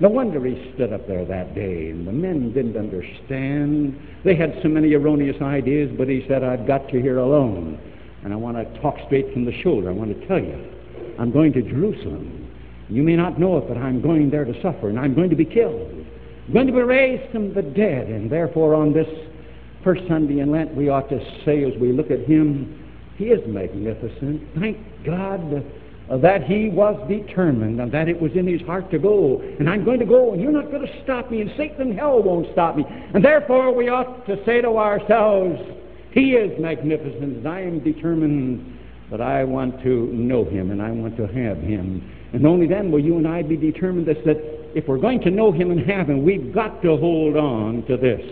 No 0.00 0.08
wonder 0.08 0.44
he 0.44 0.72
stood 0.74 0.92
up 0.92 1.06
there 1.06 1.24
that 1.24 1.54
day, 1.54 1.90
and 1.90 2.06
the 2.06 2.12
men 2.12 2.52
didn't 2.52 2.76
understand. 2.76 3.96
They 4.24 4.34
had 4.34 4.58
so 4.62 4.68
many 4.68 4.92
erroneous 4.94 5.40
ideas, 5.40 5.90
but 5.96 6.08
he 6.08 6.24
said, 6.26 6.42
I've 6.42 6.66
got 6.66 6.92
you 6.92 7.00
here 7.00 7.18
alone. 7.18 7.78
And 8.24 8.32
I 8.32 8.36
want 8.36 8.56
to 8.56 8.80
talk 8.80 8.96
straight 9.06 9.32
from 9.32 9.44
the 9.44 9.52
shoulder. 9.62 9.90
I 9.90 9.92
want 9.92 10.18
to 10.18 10.26
tell 10.26 10.40
you, 10.40 10.72
I'm 11.18 11.30
going 11.30 11.52
to 11.52 11.62
Jerusalem. 11.62 12.50
You 12.88 13.02
may 13.02 13.14
not 13.14 13.38
know 13.38 13.58
it, 13.58 13.68
but 13.68 13.76
I'm 13.76 14.02
going 14.02 14.30
there 14.30 14.44
to 14.44 14.62
suffer, 14.62 14.88
and 14.88 14.98
I'm 14.98 15.14
going 15.14 15.30
to 15.30 15.36
be 15.36 15.44
killed. 15.44 16.06
I'm 16.48 16.52
going 16.52 16.66
to 16.66 16.72
be 16.72 16.82
raised 16.82 17.30
from 17.30 17.54
the 17.54 17.62
dead. 17.62 18.08
And 18.08 18.30
therefore, 18.30 18.74
on 18.74 18.92
this 18.92 19.08
first 19.84 20.02
Sunday 20.08 20.40
in 20.40 20.50
Lent, 20.50 20.74
we 20.74 20.88
ought 20.88 21.08
to 21.10 21.20
say 21.44 21.62
as 21.64 21.78
we 21.80 21.92
look 21.92 22.10
at 22.10 22.20
him, 22.20 22.80
he 23.16 23.26
is 23.26 23.40
magnificent. 23.46 24.42
Thank 24.58 24.78
God 25.06 25.64
Uh, 26.10 26.18
that 26.18 26.44
he 26.44 26.68
was 26.68 27.00
determined 27.08 27.80
and 27.80 27.90
that 27.90 28.08
it 28.08 28.20
was 28.20 28.30
in 28.34 28.46
his 28.46 28.60
heart 28.66 28.90
to 28.90 28.98
go. 28.98 29.40
And 29.58 29.70
I'm 29.70 29.86
going 29.86 30.00
to 30.00 30.04
go, 30.04 30.34
and 30.34 30.42
you're 30.42 30.52
not 30.52 30.70
going 30.70 30.86
to 30.86 31.02
stop 31.02 31.30
me, 31.30 31.40
and 31.40 31.50
Satan 31.56 31.80
and 31.80 31.98
hell 31.98 32.22
won't 32.22 32.46
stop 32.52 32.76
me. 32.76 32.84
And 32.86 33.24
therefore, 33.24 33.74
we 33.74 33.88
ought 33.88 34.26
to 34.26 34.36
say 34.44 34.60
to 34.60 34.76
ourselves, 34.76 35.58
he 36.14 36.34
is 36.34 36.56
magnificent, 36.60 37.22
and 37.38 37.48
I 37.48 37.62
am 37.62 37.80
determined 37.80 38.78
that 39.10 39.20
I 39.20 39.42
want 39.42 39.82
to 39.82 40.06
know 40.12 40.44
Him 40.44 40.70
and 40.70 40.80
I 40.80 40.90
want 40.92 41.16
to 41.16 41.26
have 41.26 41.58
Him. 41.58 42.08
And 42.32 42.46
only 42.46 42.68
then 42.68 42.92
will 42.92 43.00
you 43.00 43.18
and 43.18 43.26
I 43.26 43.42
be 43.42 43.56
determined 43.56 44.06
that 44.06 44.18
if 44.76 44.86
we're 44.86 44.98
going 44.98 45.20
to 45.22 45.30
know 45.30 45.50
Him 45.50 45.72
and 45.72 45.80
have 45.90 46.08
Him, 46.08 46.24
we've 46.24 46.54
got 46.54 46.82
to 46.82 46.96
hold 46.96 47.36
on 47.36 47.84
to 47.86 47.96
this. 47.96 48.22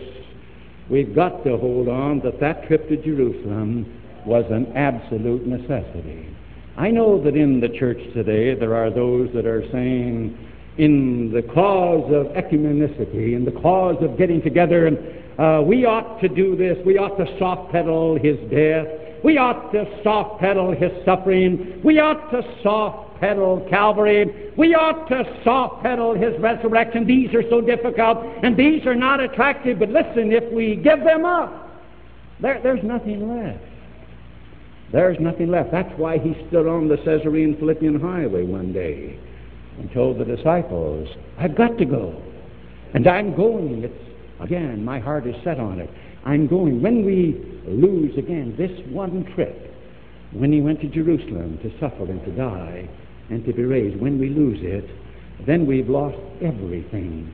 We've 0.88 1.14
got 1.14 1.42
to 1.44 1.56
hold 1.56 1.88
on 1.88 2.20
that 2.20 2.38
that 2.38 2.68
trip 2.68 2.88
to 2.88 2.96
Jerusalem 2.96 4.00
was 4.26 4.44
an 4.50 4.76
absolute 4.76 5.44
necessity. 5.46 6.28
I 6.76 6.90
know 6.90 7.22
that 7.22 7.36
in 7.36 7.60
the 7.60 7.68
church 7.68 7.98
today 8.14 8.54
there 8.54 8.74
are 8.74 8.90
those 8.90 9.28
that 9.34 9.46
are 9.46 9.62
saying, 9.70 10.38
in 10.78 11.30
the 11.30 11.42
cause 11.42 12.10
of 12.12 12.26
ecumenicity, 12.28 13.34
in 13.34 13.44
the 13.44 13.60
cause 13.60 13.96
of 14.02 14.16
getting 14.16 14.40
together 14.40 14.86
and 14.86 14.98
uh, 15.38 15.62
we 15.62 15.84
ought 15.84 16.20
to 16.20 16.28
do 16.28 16.56
this. 16.56 16.76
We 16.84 16.98
ought 16.98 17.16
to 17.16 17.38
soft 17.38 17.72
pedal 17.72 18.18
his 18.18 18.36
death. 18.50 18.86
We 19.24 19.38
ought 19.38 19.72
to 19.72 19.86
soft 20.02 20.40
pedal 20.40 20.72
his 20.72 20.90
suffering. 21.04 21.80
We 21.84 22.00
ought 22.00 22.30
to 22.30 22.42
soft 22.62 23.20
pedal 23.20 23.66
Calvary. 23.70 24.52
We 24.56 24.74
ought 24.74 25.08
to 25.08 25.24
soft 25.44 25.82
pedal 25.82 26.14
his 26.14 26.38
resurrection. 26.40 27.06
These 27.06 27.34
are 27.34 27.48
so 27.48 27.60
difficult 27.60 28.18
and 28.42 28.56
these 28.56 28.84
are 28.86 28.94
not 28.94 29.20
attractive. 29.20 29.78
But 29.78 29.90
listen, 29.90 30.32
if 30.32 30.52
we 30.52 30.76
give 30.76 31.00
them 31.04 31.24
up, 31.24 31.80
there, 32.40 32.60
there's 32.62 32.82
nothing 32.82 33.28
left. 33.28 33.71
There's 34.92 35.18
nothing 35.18 35.50
left. 35.50 35.72
That's 35.72 35.92
why 35.98 36.18
he 36.18 36.34
stood 36.48 36.66
on 36.66 36.88
the 36.88 36.96
Caesarean 36.98 37.56
Philippian 37.58 37.98
highway 38.00 38.44
one 38.44 38.72
day 38.72 39.18
and 39.78 39.90
told 39.92 40.18
the 40.18 40.24
disciples, 40.24 41.08
I've 41.38 41.56
got 41.56 41.78
to 41.78 41.84
go. 41.84 42.22
And 42.94 43.06
I'm 43.08 43.34
going. 43.34 43.84
It's 43.84 44.12
Again, 44.42 44.84
my 44.84 44.98
heart 44.98 45.26
is 45.26 45.36
set 45.44 45.60
on 45.60 45.78
it. 45.78 45.88
I'm 46.24 46.48
going. 46.48 46.82
When 46.82 47.04
we 47.04 47.40
lose 47.64 48.16
again 48.18 48.54
this 48.58 48.72
one 48.88 49.24
trip, 49.34 49.72
when 50.32 50.52
he 50.52 50.60
went 50.60 50.80
to 50.80 50.88
Jerusalem 50.88 51.58
to 51.62 51.70
suffer 51.78 52.04
and 52.04 52.24
to 52.24 52.32
die 52.32 52.88
and 53.30 53.44
to 53.44 53.52
be 53.52 53.62
raised, 53.62 54.00
when 54.00 54.18
we 54.18 54.30
lose 54.30 54.58
it, 54.62 54.90
then 55.46 55.64
we've 55.64 55.88
lost 55.88 56.18
everything. 56.40 57.32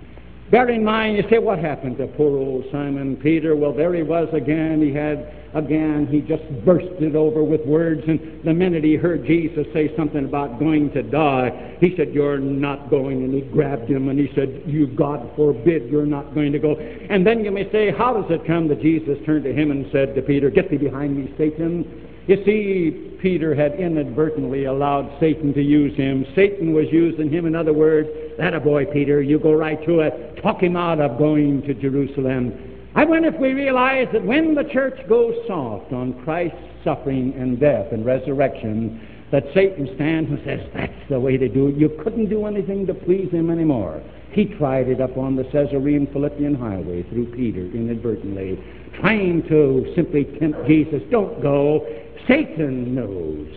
Bear 0.51 0.69
in 0.71 0.83
mind, 0.83 1.17
you 1.17 1.25
say, 1.29 1.39
what 1.39 1.59
happened 1.59 1.99
to 1.99 2.07
poor 2.07 2.39
old 2.39 2.65
Simon 2.73 3.17
Peter? 3.17 3.55
Well, 3.55 3.75
there 3.75 3.95
he 3.95 4.03
was 4.03 4.29
again. 4.33 4.81
He 4.81 4.93
had 4.93 5.35
again, 5.55 6.07
he 6.11 6.21
just 6.21 6.43
bursted 6.65 7.17
over 7.17 7.43
with 7.43 7.65
words, 7.67 8.03
and 8.07 8.43
the 8.45 8.53
minute 8.53 8.85
he 8.85 8.97
heard 8.97 9.25
Jesus 9.25 9.67
say 9.73 9.95
something 9.97 10.25
about 10.25 10.59
going 10.59 10.91
to 10.93 11.03
die, 11.03 11.77
he 11.81 11.95
said, 11.97 12.13
You're 12.13 12.39
not 12.39 12.91
going. 12.91 13.25
And 13.25 13.35
he 13.35 13.41
grabbed 13.43 13.91
him 13.91 14.09
and 14.09 14.19
he 14.19 14.31
said, 14.35 14.63
You 14.67 14.87
God 14.87 15.31
forbid 15.37 15.91
you're 15.91 16.07
not 16.07 16.35
going 16.35 16.53
to 16.53 16.59
go. 16.59 16.77
And 16.77 17.27
then 17.27 17.45
you 17.45 17.51
may 17.51 17.71
say, 17.71 17.91
How 17.91 18.21
does 18.21 18.31
it 18.31 18.47
come 18.47 18.69
that 18.69 18.81
Jesus 18.81 19.19
turned 19.25 19.45
to 19.45 19.53
him 19.53 19.71
and 19.71 19.87
said 19.93 20.15
to 20.15 20.23
Peter, 20.23 20.51
Get 20.51 20.71
thee 20.71 20.77
behind 20.77 21.17
me, 21.17 21.33
Satan? 21.39 22.05
You 22.27 22.45
see, 22.45 23.17
Peter 23.23 23.55
had 23.55 23.81
inadvertently 23.81 24.65
allowed 24.65 25.19
Satan 25.19 25.55
to 25.55 25.63
use 25.63 25.97
him. 25.97 26.27
Satan 26.37 26.75
was 26.75 26.85
using 26.93 27.31
him. 27.31 27.47
In 27.47 27.57
other 27.57 27.73
words, 27.73 28.09
that 28.39 28.55
a 28.55 28.61
boy, 28.61 28.87
Peter, 28.87 29.21
you 29.21 29.39
go 29.39 29.53
right 29.53 29.85
to 29.85 30.01
it. 30.01 30.41
Talk 30.43 30.63
him 30.63 30.77
out 30.77 31.01
of 31.01 31.19
going 31.19 31.63
to 31.63 31.75
Jerusalem. 31.75 32.53
I 32.95 33.05
wonder 33.05 33.29
if 33.29 33.39
we 33.39 33.53
realize 33.53 34.09
that 34.13 34.25
when 34.25 34.55
the 34.55 34.65
church 34.65 34.99
goes 35.09 35.35
soft 35.47 35.93
on 35.93 36.23
Christ's 36.25 36.57
suffering 36.85 37.35
and 37.37 37.61
death 37.61 37.93
and 37.93 38.07
resurrection, 38.07 39.01
that 39.31 39.45
Satan 39.55 39.91
stands 39.97 40.31
and 40.31 40.41
says, 40.45 40.61
That's 40.75 41.09
the 41.11 41.21
way 41.21 41.37
to 41.37 41.49
do 41.49 41.69
it. 41.69 41.77
You 41.77 41.91
couldn't 42.03 42.31
do 42.31 42.47
anything 42.47 42.87
to 42.87 42.95
please 42.95 43.31
him 43.31 43.51
anymore. 43.51 44.03
He 44.31 44.47
tried 44.47 44.89
it 44.89 45.01
up 45.01 45.17
on 45.17 45.37
the 45.37 45.45
Caesarean 45.45 46.07
Philippian 46.13 46.55
highway 46.55 47.03
through 47.11 47.33
Peter 47.33 47.61
inadvertently, 47.61 48.59
trying 49.01 49.43
to 49.49 49.93
simply 49.97 50.25
tempt 50.39 50.67
Jesus. 50.67 51.03
Don't 51.11 51.43
go. 51.43 51.87
Satan 52.27 52.95
knows 52.95 53.49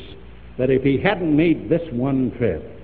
that 0.57 0.69
if 0.69 0.83
he 0.83 0.97
hadn't 0.97 1.35
made 1.35 1.69
this 1.69 1.81
one 1.91 2.31
trip, 2.37 2.80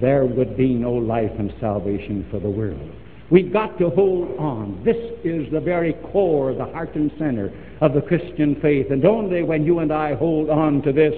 there 0.00 0.24
would 0.24 0.56
be 0.56 0.74
no 0.74 0.92
life 0.92 1.32
and 1.38 1.52
salvation 1.60 2.26
for 2.30 2.40
the 2.40 2.50
world. 2.50 2.90
We've 3.30 3.52
got 3.52 3.78
to 3.78 3.90
hold 3.90 4.38
on. 4.38 4.82
This 4.84 4.96
is 5.24 5.50
the 5.50 5.60
very 5.60 5.94
core, 6.12 6.54
the 6.54 6.66
heart 6.66 6.94
and 6.94 7.10
center 7.18 7.52
of 7.80 7.92
the 7.92 8.00
Christian 8.00 8.60
faith. 8.60 8.90
And 8.90 9.04
only 9.04 9.42
when 9.42 9.64
you 9.64 9.80
and 9.80 9.92
I 9.92 10.14
hold 10.14 10.48
on 10.48 10.82
to 10.82 10.92
this, 10.92 11.14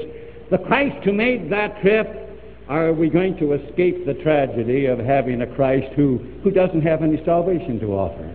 the 0.51 0.59
Christ 0.59 1.05
who 1.05 1.13
made 1.13 1.51
that 1.53 1.81
trip, 1.83 2.09
are 2.69 2.93
we 2.93 3.11
going 3.11 3.37
to 3.39 3.53
escape 3.55 4.07
the 4.07 4.15
tragedy 4.15 4.87
of 4.87 4.99
having 4.99 5.43
a 5.43 5.47
Christ 5.47 5.93
who, 5.95 6.19
who 6.43 6.51
doesn't 6.51 6.83
have 6.83 7.03
any 7.03 7.23
salvation 7.25 7.79
to 7.81 7.93
offer? 7.93 8.35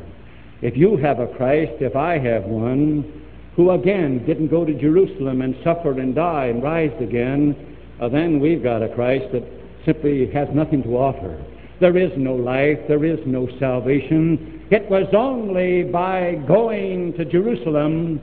If 0.61 0.77
you 0.77 0.97
have 0.97 1.19
a 1.19 1.27
Christ, 1.27 1.73
if 1.81 1.95
I 1.95 2.17
have 2.19 2.43
one, 2.43 3.21
who 3.55 3.71
again 3.71 4.25
didn't 4.25 4.47
go 4.47 4.65
to 4.65 4.73
Jerusalem 4.73 5.41
and 5.41 5.55
suffer 5.63 5.99
and 5.99 6.15
die 6.15 6.45
and 6.45 6.63
rise 6.63 6.93
again, 6.99 7.77
uh, 7.99 8.09
then 8.09 8.39
we've 8.39 8.63
got 8.63 8.81
a 8.81 8.89
Christ 8.89 9.31
that 9.33 9.43
simply 9.85 10.31
has 10.31 10.47
nothing 10.53 10.83
to 10.83 10.97
offer. 10.97 11.43
There 11.79 11.97
is 11.97 12.11
no 12.17 12.33
life, 12.35 12.79
there 12.87 13.03
is 13.03 13.19
no 13.25 13.47
salvation. 13.59 14.65
It 14.71 14.89
was 14.89 15.07
only 15.15 15.83
by 15.83 16.35
going 16.47 17.13
to 17.13 17.25
Jerusalem 17.25 18.21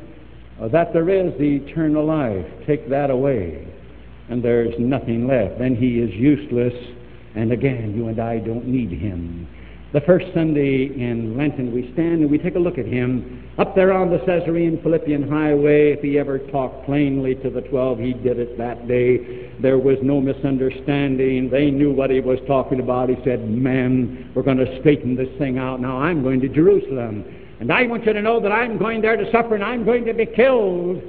uh, 0.61 0.69
that 0.69 0.93
there 0.93 1.09
is 1.09 1.33
the 1.39 1.57
eternal 1.57 2.05
life. 2.07 2.47
Take 2.67 2.89
that 2.91 3.11
away, 3.11 3.67
and 4.29 4.43
there's 4.43 4.75
nothing 4.79 5.27
left. 5.27 5.59
Then 5.59 5.75
he 5.77 5.99
is 6.01 6.11
useless, 6.15 6.75
and 7.35 7.53
again, 7.53 7.95
you 7.95 8.09
and 8.09 8.21
I 8.21 8.39
don't 8.39 8.67
need 8.67 8.91
him. 8.91 9.49
The 9.93 10.01
first 10.03 10.27
Sunday 10.33 10.85
in 10.85 11.37
Lenten, 11.37 11.75
we 11.75 11.93
stand 11.95 12.21
and 12.21 12.31
we 12.31 12.39
take 12.39 12.55
a 12.55 12.61
look 12.61 12.79
at 12.79 12.87
him 12.87 13.51
up 13.59 13.75
there 13.75 13.93
on 13.93 14.09
the 14.09 14.19
Caesarean 14.21 14.81
Philippian 14.85 15.29
highway. 15.29 15.91
If 15.91 16.01
he 16.01 16.17
ever 16.17 16.39
talked 16.39 16.87
plainly 16.87 17.35
to 17.37 17.51
the 17.51 17.63
twelve, 17.63 17.99
he 17.99 18.13
did 18.13 18.39
it 18.39 18.57
that 18.57 18.87
day. 18.87 19.51
There 19.59 19.79
was 19.79 19.99
no 20.01 20.21
misunderstanding. 20.21 21.51
They 21.51 21.73
knew 21.73 21.93
what 21.93 22.11
he 22.11 22.21
was 22.21 22.39
talking 22.47 22.79
about. 22.79 23.09
He 23.09 23.17
said, 23.25 23.51
Men, 23.51 24.31
we're 24.33 24.45
going 24.45 24.59
to 24.59 24.79
straighten 24.79 25.17
this 25.17 25.29
thing 25.39 25.59
out. 25.59 25.81
Now 25.81 26.01
I'm 26.01 26.23
going 26.23 26.41
to 26.43 26.49
Jerusalem. 26.49 27.25
And 27.59 27.73
I 27.73 27.83
want 27.89 28.07
you 28.07 28.13
to 28.13 28.23
know 28.23 28.39
that 28.39 28.53
I'm 28.53 28.79
going 28.79 29.01
there 29.01 29.17
to 29.17 29.29
suffer 29.33 29.57
and 29.57 29.65
I'm 29.65 29.85
going 29.85 30.05
to 30.05 30.15
be 30.15 30.25
killed. 30.25 31.03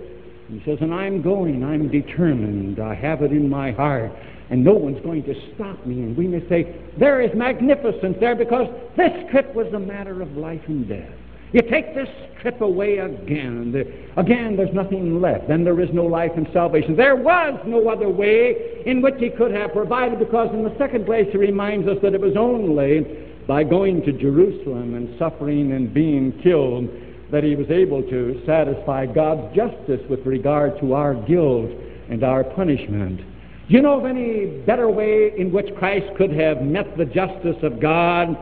He 0.50 0.60
says, 0.66 0.80
And 0.82 0.92
I'm 0.92 1.22
going. 1.22 1.64
I'm 1.64 1.88
determined. 1.88 2.80
I 2.80 2.96
have 2.96 3.22
it 3.22 3.32
in 3.32 3.48
my 3.48 3.74
heart 3.74 4.12
and 4.52 4.64
no 4.64 4.74
one's 4.74 5.02
going 5.02 5.24
to 5.24 5.34
stop 5.56 5.84
me. 5.86 6.02
And 6.02 6.16
we 6.16 6.28
may 6.28 6.48
say, 6.50 6.76
there 7.00 7.22
is 7.22 7.32
magnificence 7.34 8.18
there 8.20 8.36
because 8.36 8.68
this 8.98 9.12
trip 9.32 9.56
was 9.56 9.72
a 9.74 9.80
matter 9.80 10.22
of 10.22 10.36
life 10.36 10.62
and 10.68 10.88
death. 10.88 11.10
You 11.54 11.62
take 11.62 11.96
this 11.96 12.10
trip 12.42 12.62
away 12.62 12.98
again. 12.98 13.74
Again, 14.18 14.56
there's 14.56 14.74
nothing 14.74 15.22
left. 15.22 15.48
Then 15.48 15.64
there 15.64 15.80
is 15.82 15.90
no 15.94 16.06
life 16.06 16.32
and 16.36 16.48
salvation. 16.54 16.96
There 16.96 17.16
was 17.16 17.60
no 17.66 17.90
other 17.90 18.10
way 18.10 18.84
in 18.86 19.02
which 19.02 19.16
he 19.20 19.30
could 19.30 19.52
have 19.52 19.72
provided 19.74 20.20
because, 20.20 20.50
in 20.54 20.64
the 20.64 20.76
second 20.78 21.06
place, 21.06 21.28
he 21.32 21.38
reminds 21.38 21.88
us 21.88 21.98
that 22.04 22.14
it 22.14 22.22
was 22.22 22.36
only 22.38 23.06
by 23.48 23.64
going 23.64 24.02
to 24.04 24.12
Jerusalem 24.14 24.96
and 24.96 25.18
suffering 25.18 25.74
and 25.74 25.94
being 25.94 26.40
killed 26.42 26.90
that 27.32 27.44
he 27.44 27.56
was 27.56 27.70
able 27.70 28.02
to 28.04 28.42
satisfy 28.46 29.06
God's 29.06 29.56
justice 29.56 30.02
with 30.10 30.26
regard 30.26 30.80
to 30.82 30.94
our 30.94 31.16
guilt 31.16 31.72
and 32.10 32.24
our 32.24 32.44
punishment. 32.44 33.22
Do 33.68 33.76
you 33.76 33.82
know 33.82 34.00
of 34.00 34.06
any 34.06 34.46
better 34.66 34.90
way 34.90 35.32
in 35.38 35.52
which 35.52 35.74
Christ 35.76 36.08
could 36.18 36.32
have 36.32 36.62
met 36.62 36.98
the 36.98 37.06
justice 37.06 37.58
of 37.64 37.80
God 37.80 38.38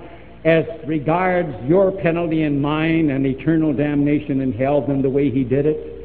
as 0.46 0.66
regards 0.88 1.54
your 1.68 1.92
penalty 1.92 2.44
and 2.44 2.62
mine 2.62 3.10
and 3.12 3.26
eternal 3.26 3.74
damnation 3.74 4.42
in 4.42 4.54
hell 4.54 4.86
than 4.86 5.02
the 5.02 5.10
way 5.10 5.30
he 5.30 5.44
did 5.44 5.66
it? 5.66 6.00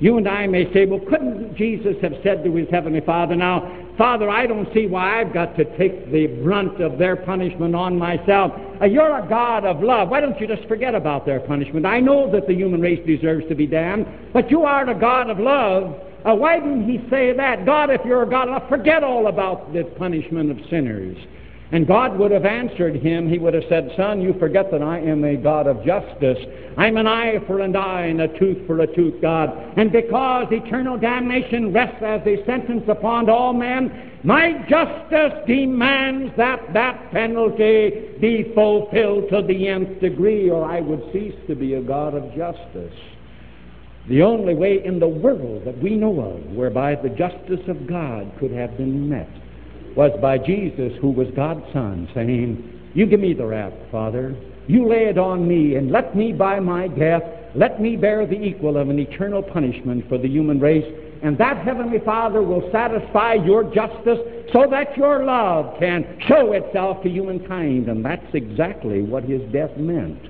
You 0.00 0.16
and 0.16 0.26
I 0.26 0.46
may 0.46 0.72
say, 0.72 0.86
well, 0.86 1.00
couldn't 1.00 1.54
Jesus 1.56 1.94
have 2.00 2.14
said 2.22 2.42
to 2.44 2.54
his 2.54 2.66
heavenly 2.70 3.02
Father, 3.02 3.36
now, 3.36 3.90
Father, 3.98 4.30
I 4.30 4.46
don't 4.46 4.72
see 4.72 4.86
why 4.86 5.20
I've 5.20 5.34
got 5.34 5.54
to 5.58 5.64
take 5.76 6.10
the 6.10 6.26
brunt 6.42 6.80
of 6.80 6.96
their 6.96 7.16
punishment 7.16 7.74
on 7.74 7.98
myself. 7.98 8.52
Uh, 8.80 8.86
you're 8.86 9.18
a 9.22 9.28
God 9.28 9.66
of 9.66 9.82
love. 9.82 10.08
Why 10.08 10.20
don't 10.20 10.40
you 10.40 10.46
just 10.46 10.66
forget 10.68 10.94
about 10.94 11.26
their 11.26 11.40
punishment? 11.40 11.84
I 11.84 12.00
know 12.00 12.32
that 12.32 12.46
the 12.46 12.54
human 12.54 12.80
race 12.80 13.06
deserves 13.06 13.46
to 13.50 13.54
be 13.54 13.66
damned, 13.66 14.06
but 14.32 14.50
you 14.50 14.62
are 14.62 14.88
a 14.88 14.98
God 14.98 15.28
of 15.28 15.38
love. 15.38 16.00
Uh, 16.24 16.34
why 16.34 16.58
didn't 16.58 16.88
he 16.88 16.98
say 17.08 17.32
that? 17.32 17.64
God, 17.64 17.90
if 17.90 18.00
you're 18.04 18.22
a 18.22 18.28
God, 18.28 18.48
forget 18.68 19.02
all 19.02 19.28
about 19.28 19.72
the 19.72 19.84
punishment 19.98 20.50
of 20.50 20.58
sinners. 20.68 21.16
And 21.72 21.86
God 21.86 22.18
would 22.18 22.32
have 22.32 22.44
answered 22.44 22.96
him. 22.96 23.28
He 23.28 23.38
would 23.38 23.54
have 23.54 23.62
said, 23.68 23.92
Son, 23.96 24.20
you 24.20 24.34
forget 24.40 24.72
that 24.72 24.82
I 24.82 24.98
am 24.98 25.22
a 25.24 25.36
God 25.36 25.68
of 25.68 25.84
justice. 25.84 26.38
I'm 26.76 26.96
an 26.96 27.06
eye 27.06 27.38
for 27.46 27.60
an 27.60 27.76
eye 27.76 28.06
and 28.06 28.20
a 28.22 28.38
tooth 28.38 28.66
for 28.66 28.80
a 28.80 28.86
tooth, 28.92 29.20
God. 29.22 29.50
And 29.76 29.92
because 29.92 30.48
eternal 30.50 30.98
damnation 30.98 31.72
rests 31.72 32.02
as 32.02 32.22
a 32.26 32.44
sentence 32.44 32.84
upon 32.88 33.30
all 33.30 33.52
men, 33.52 34.18
my 34.24 34.52
justice 34.68 35.32
demands 35.46 36.32
that 36.36 36.72
that 36.74 37.12
penalty 37.12 38.16
be 38.20 38.50
fulfilled 38.52 39.30
to 39.30 39.42
the 39.42 39.68
nth 39.68 40.00
degree, 40.00 40.50
or 40.50 40.64
I 40.64 40.80
would 40.80 41.02
cease 41.12 41.36
to 41.46 41.54
be 41.54 41.74
a 41.74 41.82
God 41.82 42.14
of 42.14 42.34
justice. 42.34 42.92
The 44.08 44.22
only 44.22 44.54
way 44.54 44.84
in 44.84 44.98
the 44.98 45.08
world 45.08 45.64
that 45.66 45.78
we 45.78 45.94
know 45.94 46.20
of 46.20 46.52
whereby 46.52 46.96
the 46.96 47.10
justice 47.10 47.60
of 47.68 47.86
God 47.86 48.32
could 48.40 48.50
have 48.50 48.76
been 48.76 49.08
met 49.08 49.28
was 49.96 50.10
by 50.20 50.38
Jesus, 50.38 50.92
who 51.00 51.10
was 51.10 51.28
God's 51.36 51.64
Son, 51.72 52.08
saying, 52.14 52.90
You 52.94 53.06
give 53.06 53.20
me 53.20 53.34
the 53.34 53.46
wrath, 53.46 53.72
Father. 53.90 54.36
You 54.66 54.88
lay 54.88 55.06
it 55.06 55.18
on 55.18 55.46
me, 55.46 55.74
and 55.76 55.90
let 55.90 56.16
me 56.16 56.32
by 56.32 56.60
my 56.60 56.88
death, 56.88 57.22
let 57.54 57.80
me 57.80 57.96
bear 57.96 58.26
the 58.26 58.40
equal 58.40 58.76
of 58.76 58.88
an 58.88 58.98
eternal 58.98 59.42
punishment 59.42 60.08
for 60.08 60.16
the 60.16 60.28
human 60.28 60.60
race. 60.60 60.86
And 61.22 61.36
that 61.38 61.58
Heavenly 61.64 61.98
Father 62.04 62.42
will 62.42 62.70
satisfy 62.72 63.34
your 63.34 63.64
justice 63.64 64.18
so 64.52 64.66
that 64.70 64.96
your 64.96 65.24
love 65.24 65.78
can 65.78 66.18
show 66.26 66.52
itself 66.52 67.02
to 67.02 67.10
humankind. 67.10 67.88
And 67.88 68.04
that's 68.04 68.32
exactly 68.32 69.02
what 69.02 69.24
his 69.24 69.42
death 69.52 69.76
meant. 69.76 70.29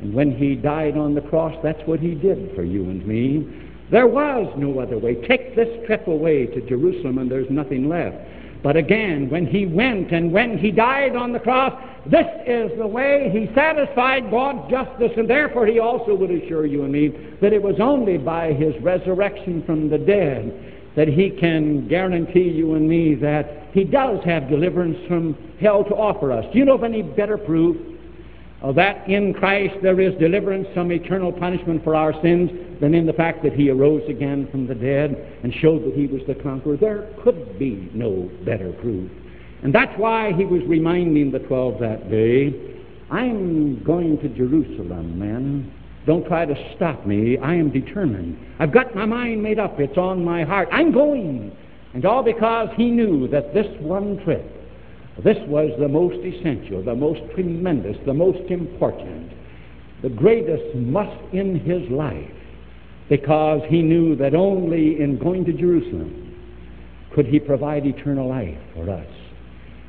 And 0.00 0.14
when 0.14 0.36
he 0.36 0.54
died 0.54 0.96
on 0.96 1.14
the 1.14 1.20
cross, 1.20 1.54
that's 1.62 1.80
what 1.86 2.00
he 2.00 2.14
did 2.14 2.54
for 2.54 2.64
you 2.64 2.84
and 2.84 3.06
me. 3.06 3.68
There 3.90 4.06
was 4.06 4.52
no 4.56 4.78
other 4.78 4.98
way. 4.98 5.16
Take 5.26 5.56
this 5.56 5.68
trip 5.86 6.06
away 6.06 6.46
to 6.46 6.60
Jerusalem, 6.68 7.18
and 7.18 7.30
there's 7.30 7.50
nothing 7.50 7.88
left. 7.88 8.16
But 8.62 8.76
again, 8.76 9.28
when 9.30 9.46
he 9.46 9.66
went 9.66 10.12
and 10.12 10.32
when 10.32 10.58
he 10.58 10.70
died 10.70 11.16
on 11.16 11.32
the 11.32 11.40
cross, 11.40 11.72
this 12.06 12.26
is 12.46 12.70
the 12.78 12.86
way 12.86 13.30
he 13.32 13.52
satisfied 13.54 14.30
God's 14.30 14.70
justice, 14.70 15.12
and 15.16 15.28
therefore 15.28 15.66
he 15.66 15.78
also 15.78 16.14
would 16.14 16.30
assure 16.30 16.66
you 16.66 16.84
and 16.84 16.92
me 16.92 17.08
that 17.40 17.52
it 17.52 17.62
was 17.62 17.76
only 17.80 18.16
by 18.18 18.52
his 18.52 18.74
resurrection 18.82 19.62
from 19.64 19.88
the 19.88 19.98
dead 19.98 20.76
that 20.96 21.08
he 21.08 21.30
can 21.30 21.88
guarantee 21.88 22.48
you 22.48 22.74
and 22.74 22.88
me 22.88 23.14
that 23.14 23.68
he 23.72 23.84
does 23.84 24.22
have 24.24 24.48
deliverance 24.48 24.98
from 25.06 25.36
hell 25.60 25.84
to 25.84 25.94
offer 25.94 26.32
us. 26.32 26.44
Do 26.52 26.58
you 26.58 26.64
know 26.64 26.74
of 26.74 26.84
any 26.84 27.02
better 27.02 27.38
proof 27.38 27.76
Uh, 28.62 28.72
that 28.72 29.08
in 29.08 29.32
Christ 29.32 29.74
there 29.82 29.98
is 30.00 30.14
deliverance 30.18 30.68
from 30.74 30.92
eternal 30.92 31.32
punishment 31.32 31.82
for 31.82 31.94
our 31.94 32.12
sins 32.22 32.50
than 32.80 32.94
in 32.94 33.06
the 33.06 33.12
fact 33.12 33.42
that 33.42 33.54
he 33.54 33.70
arose 33.70 34.02
again 34.08 34.48
from 34.50 34.66
the 34.66 34.74
dead 34.74 35.38
and 35.42 35.52
showed 35.54 35.82
that 35.84 35.94
he 35.94 36.06
was 36.06 36.20
the 36.26 36.34
conqueror. 36.34 36.76
There 36.76 37.08
could 37.22 37.58
be 37.58 37.90
no 37.94 38.30
better 38.44 38.72
proof. 38.74 39.10
And 39.62 39.74
that's 39.74 39.92
why 39.98 40.32
he 40.32 40.44
was 40.44 40.62
reminding 40.66 41.30
the 41.30 41.38
twelve 41.38 41.80
that 41.80 42.10
day, 42.10 42.54
I'm 43.10 43.82
going 43.82 44.18
to 44.18 44.28
Jerusalem, 44.28 45.18
men. 45.18 45.72
Don't 46.06 46.26
try 46.26 46.46
to 46.46 46.74
stop 46.76 47.06
me. 47.06 47.38
I 47.38 47.54
am 47.54 47.70
determined. 47.70 48.38
I've 48.58 48.72
got 48.72 48.94
my 48.94 49.04
mind 49.04 49.42
made 49.42 49.58
up. 49.58 49.78
It's 49.80 49.98
on 49.98 50.24
my 50.24 50.44
heart. 50.44 50.68
I'm 50.72 50.92
going. 50.92 51.54
And 51.92 52.04
all 52.04 52.22
because 52.22 52.68
he 52.76 52.90
knew 52.90 53.28
that 53.28 53.52
this 53.52 53.66
one 53.80 54.22
trip 54.24 54.59
this 55.20 55.38
was 55.48 55.70
the 55.78 55.88
most 55.88 56.16
essential, 56.24 56.82
the 56.82 56.94
most 56.94 57.20
tremendous, 57.34 57.96
the 58.06 58.14
most 58.14 58.50
important, 58.50 59.32
the 60.02 60.08
greatest 60.08 60.74
must 60.76 61.20
in 61.32 61.58
his 61.60 61.88
life, 61.90 62.30
because 63.08 63.60
he 63.68 63.82
knew 63.82 64.16
that 64.16 64.34
only 64.34 65.00
in 65.00 65.18
going 65.18 65.44
to 65.44 65.52
Jerusalem 65.52 66.26
could 67.12 67.26
he 67.26 67.40
provide 67.40 67.84
eternal 67.86 68.28
life 68.28 68.56
for 68.74 68.88
us. 68.88 69.06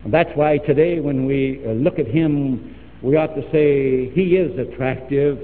And 0.04 0.12
that's 0.12 0.32
why 0.36 0.58
today, 0.58 1.00
when 1.00 1.26
we 1.26 1.62
uh, 1.63 1.74
look 1.74 2.00
at 2.00 2.08
him, 2.08 2.76
we 3.04 3.15
ought 3.15 3.36
to 3.36 3.44
say 3.52 4.10
he 4.10 4.36
is 4.38 4.58
attractive. 4.58 5.39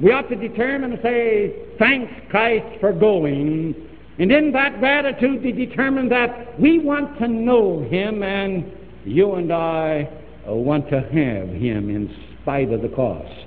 We 0.00 0.12
ought 0.12 0.28
to 0.30 0.36
determine 0.36 0.92
to 0.92 1.02
say, 1.02 1.54
thanks 1.78 2.12
Christ 2.30 2.80
for 2.80 2.92
going. 2.92 3.74
And 4.18 4.32
in 4.32 4.52
that 4.52 4.80
gratitude, 4.80 5.42
to 5.42 5.52
determine 5.52 6.08
that 6.08 6.58
we 6.58 6.78
want 6.78 7.18
to 7.18 7.28
know 7.28 7.82
him 7.82 8.22
and 8.22 8.72
you 9.08 9.34
and 9.34 9.52
I 9.52 10.08
uh, 10.46 10.54
want 10.54 10.88
to 10.90 11.00
have 11.00 11.48
him 11.48 11.90
in 11.90 12.14
spite 12.42 12.72
of 12.72 12.82
the 12.82 12.88
cost. 12.88 13.46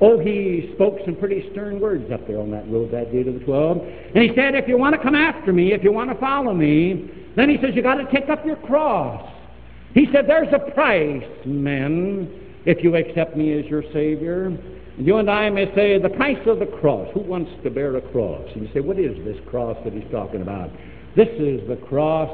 Oh, 0.00 0.18
he 0.18 0.72
spoke 0.74 0.98
some 1.04 1.14
pretty 1.14 1.48
stern 1.52 1.78
words 1.78 2.10
up 2.10 2.26
there 2.26 2.40
on 2.40 2.50
that 2.50 2.68
road 2.68 2.90
that 2.90 3.12
day 3.12 3.22
to 3.22 3.32
the 3.32 3.44
twelve. 3.44 3.78
And 3.78 4.18
he 4.22 4.34
said, 4.34 4.56
if 4.56 4.66
you 4.66 4.76
want 4.76 4.96
to 4.96 5.00
come 5.00 5.14
after 5.14 5.52
me, 5.52 5.72
if 5.72 5.84
you 5.84 5.92
want 5.92 6.10
to 6.10 6.18
follow 6.18 6.52
me, 6.52 7.08
then 7.36 7.48
he 7.48 7.56
says, 7.62 7.74
you 7.74 7.82
got 7.82 7.96
to 7.96 8.10
take 8.10 8.28
up 8.28 8.44
your 8.44 8.56
cross. 8.56 9.30
He 9.94 10.08
said, 10.12 10.26
there's 10.26 10.52
a 10.52 10.70
price, 10.72 11.22
men, 11.44 12.28
if 12.64 12.82
you 12.82 12.96
accept 12.96 13.36
me 13.36 13.58
as 13.58 13.66
your 13.66 13.84
Savior. 13.92 14.46
And 14.46 15.06
you 15.06 15.18
and 15.18 15.30
I 15.30 15.48
may 15.50 15.72
say, 15.74 15.98
the 15.98 16.08
price 16.08 16.44
of 16.46 16.58
the 16.58 16.66
cross. 16.66 17.08
Who 17.14 17.20
wants 17.20 17.50
to 17.62 17.70
bear 17.70 17.94
a 17.96 18.00
cross? 18.00 18.42
And 18.54 18.66
you 18.66 18.72
say, 18.74 18.80
what 18.80 18.98
is 18.98 19.16
this 19.24 19.36
cross 19.46 19.76
that 19.84 19.92
he's 19.92 20.10
talking 20.10 20.42
about? 20.42 20.70
This 21.14 21.28
is 21.38 21.66
the 21.68 21.76
cross 21.76 22.30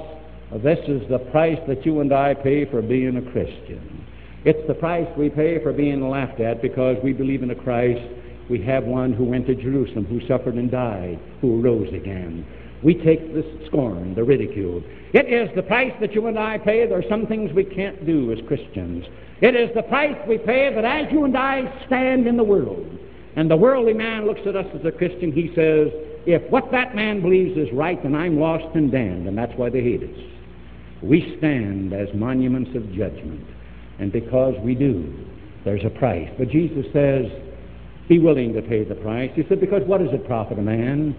This 0.57 0.79
is 0.89 1.07
the 1.11 1.19
price 1.31 1.59
that 1.69 1.85
you 1.85 2.01
and 2.01 2.11
I 2.13 2.33
pay 2.33 2.65
for 2.65 2.81
being 2.81 3.17
a 3.17 3.33
Christian. 3.33 4.07
It's 4.47 4.67
the 4.67 4.75
price 4.75 5.07
we 5.17 5.29
pay 5.29 5.63
for 5.63 5.75
being 5.75 6.09
laughed 6.09 6.41
at 6.41 6.63
because 6.63 6.97
we 7.05 7.13
believe 7.13 7.43
in 7.43 7.51
a 7.51 7.55
Christ. 7.55 8.01
We 8.49 8.63
have 8.63 8.85
one 8.85 9.13
who 9.13 9.25
went 9.25 9.47
to 9.49 9.55
Jerusalem, 9.55 10.07
who 10.07 10.27
suffered 10.27 10.55
and 10.55 10.71
died, 10.71 11.21
who 11.43 11.61
rose 11.61 11.93
again. 11.93 12.47
We 12.83 12.95
take 12.95 13.35
the 13.35 13.45
scorn, 13.67 14.15
the 14.15 14.25
ridicule. 14.25 14.83
It 15.13 15.31
is 15.31 15.55
the 15.55 15.63
price 15.63 15.93
that 16.01 16.15
you 16.15 16.29
and 16.29 16.39
I 16.39 16.57
pay. 16.57 16.87
There 16.87 16.99
are 16.99 17.09
some 17.11 17.27
things 17.27 17.53
we 17.53 17.65
can't 17.65 18.07
do 18.07 18.33
as 18.33 18.39
Christians. 18.49 19.05
It 19.43 19.55
is 19.55 19.69
the 19.75 19.83
price 19.83 20.17
we 20.27 20.39
pay 20.39 20.73
that 20.75 20.85
as 20.85 21.13
you 21.13 21.25
and 21.25 21.37
I 21.37 21.85
stand 21.87 22.27
in 22.27 22.39
the 22.39 22.45
world, 22.45 22.87
and 23.37 23.51
the 23.51 23.57
worldly 23.57 23.93
man 23.93 24.27
looks 24.27 24.41
at 24.47 24.57
us 24.57 24.67
as 24.75 24.85
a 24.87 24.93
Christian, 24.93 25.31
he 25.31 25.53
says, 25.55 25.89
if 26.27 26.43
what 26.51 26.71
that 26.73 26.95
man 26.95 27.21
believes 27.21 27.59
is 27.59 27.73
right, 27.73 28.03
then 28.03 28.15
I'm 28.15 28.41
lost 28.41 28.75
and 28.75 28.91
damned, 28.91 29.29
and 29.29 29.37
that's 29.37 29.53
why 29.57 29.69
they 29.69 29.83
hate 29.83 30.03
us. 30.03 30.38
We 31.03 31.37
stand 31.39 31.93
as 31.93 32.09
monuments 32.15 32.71
of 32.75 32.93
judgment, 32.93 33.47
and 33.99 34.11
because 34.11 34.55
we 34.63 34.75
do, 34.75 35.15
there's 35.65 35.85
a 35.85 35.91
price. 35.91 36.29
But 36.39 36.49
Jesus 36.49 36.87
says, 36.93 37.27
be 38.09 38.19
willing 38.19 38.55
to 38.55 38.63
pay 38.63 38.85
the 38.85 38.95
price. 38.95 39.31
He 39.35 39.45
said, 39.49 39.61
because 39.61 39.83
what 39.85 40.01
does 40.01 40.13
it 40.13 40.27
profit 40.27 40.59
a 40.59 40.63
man 40.63 41.15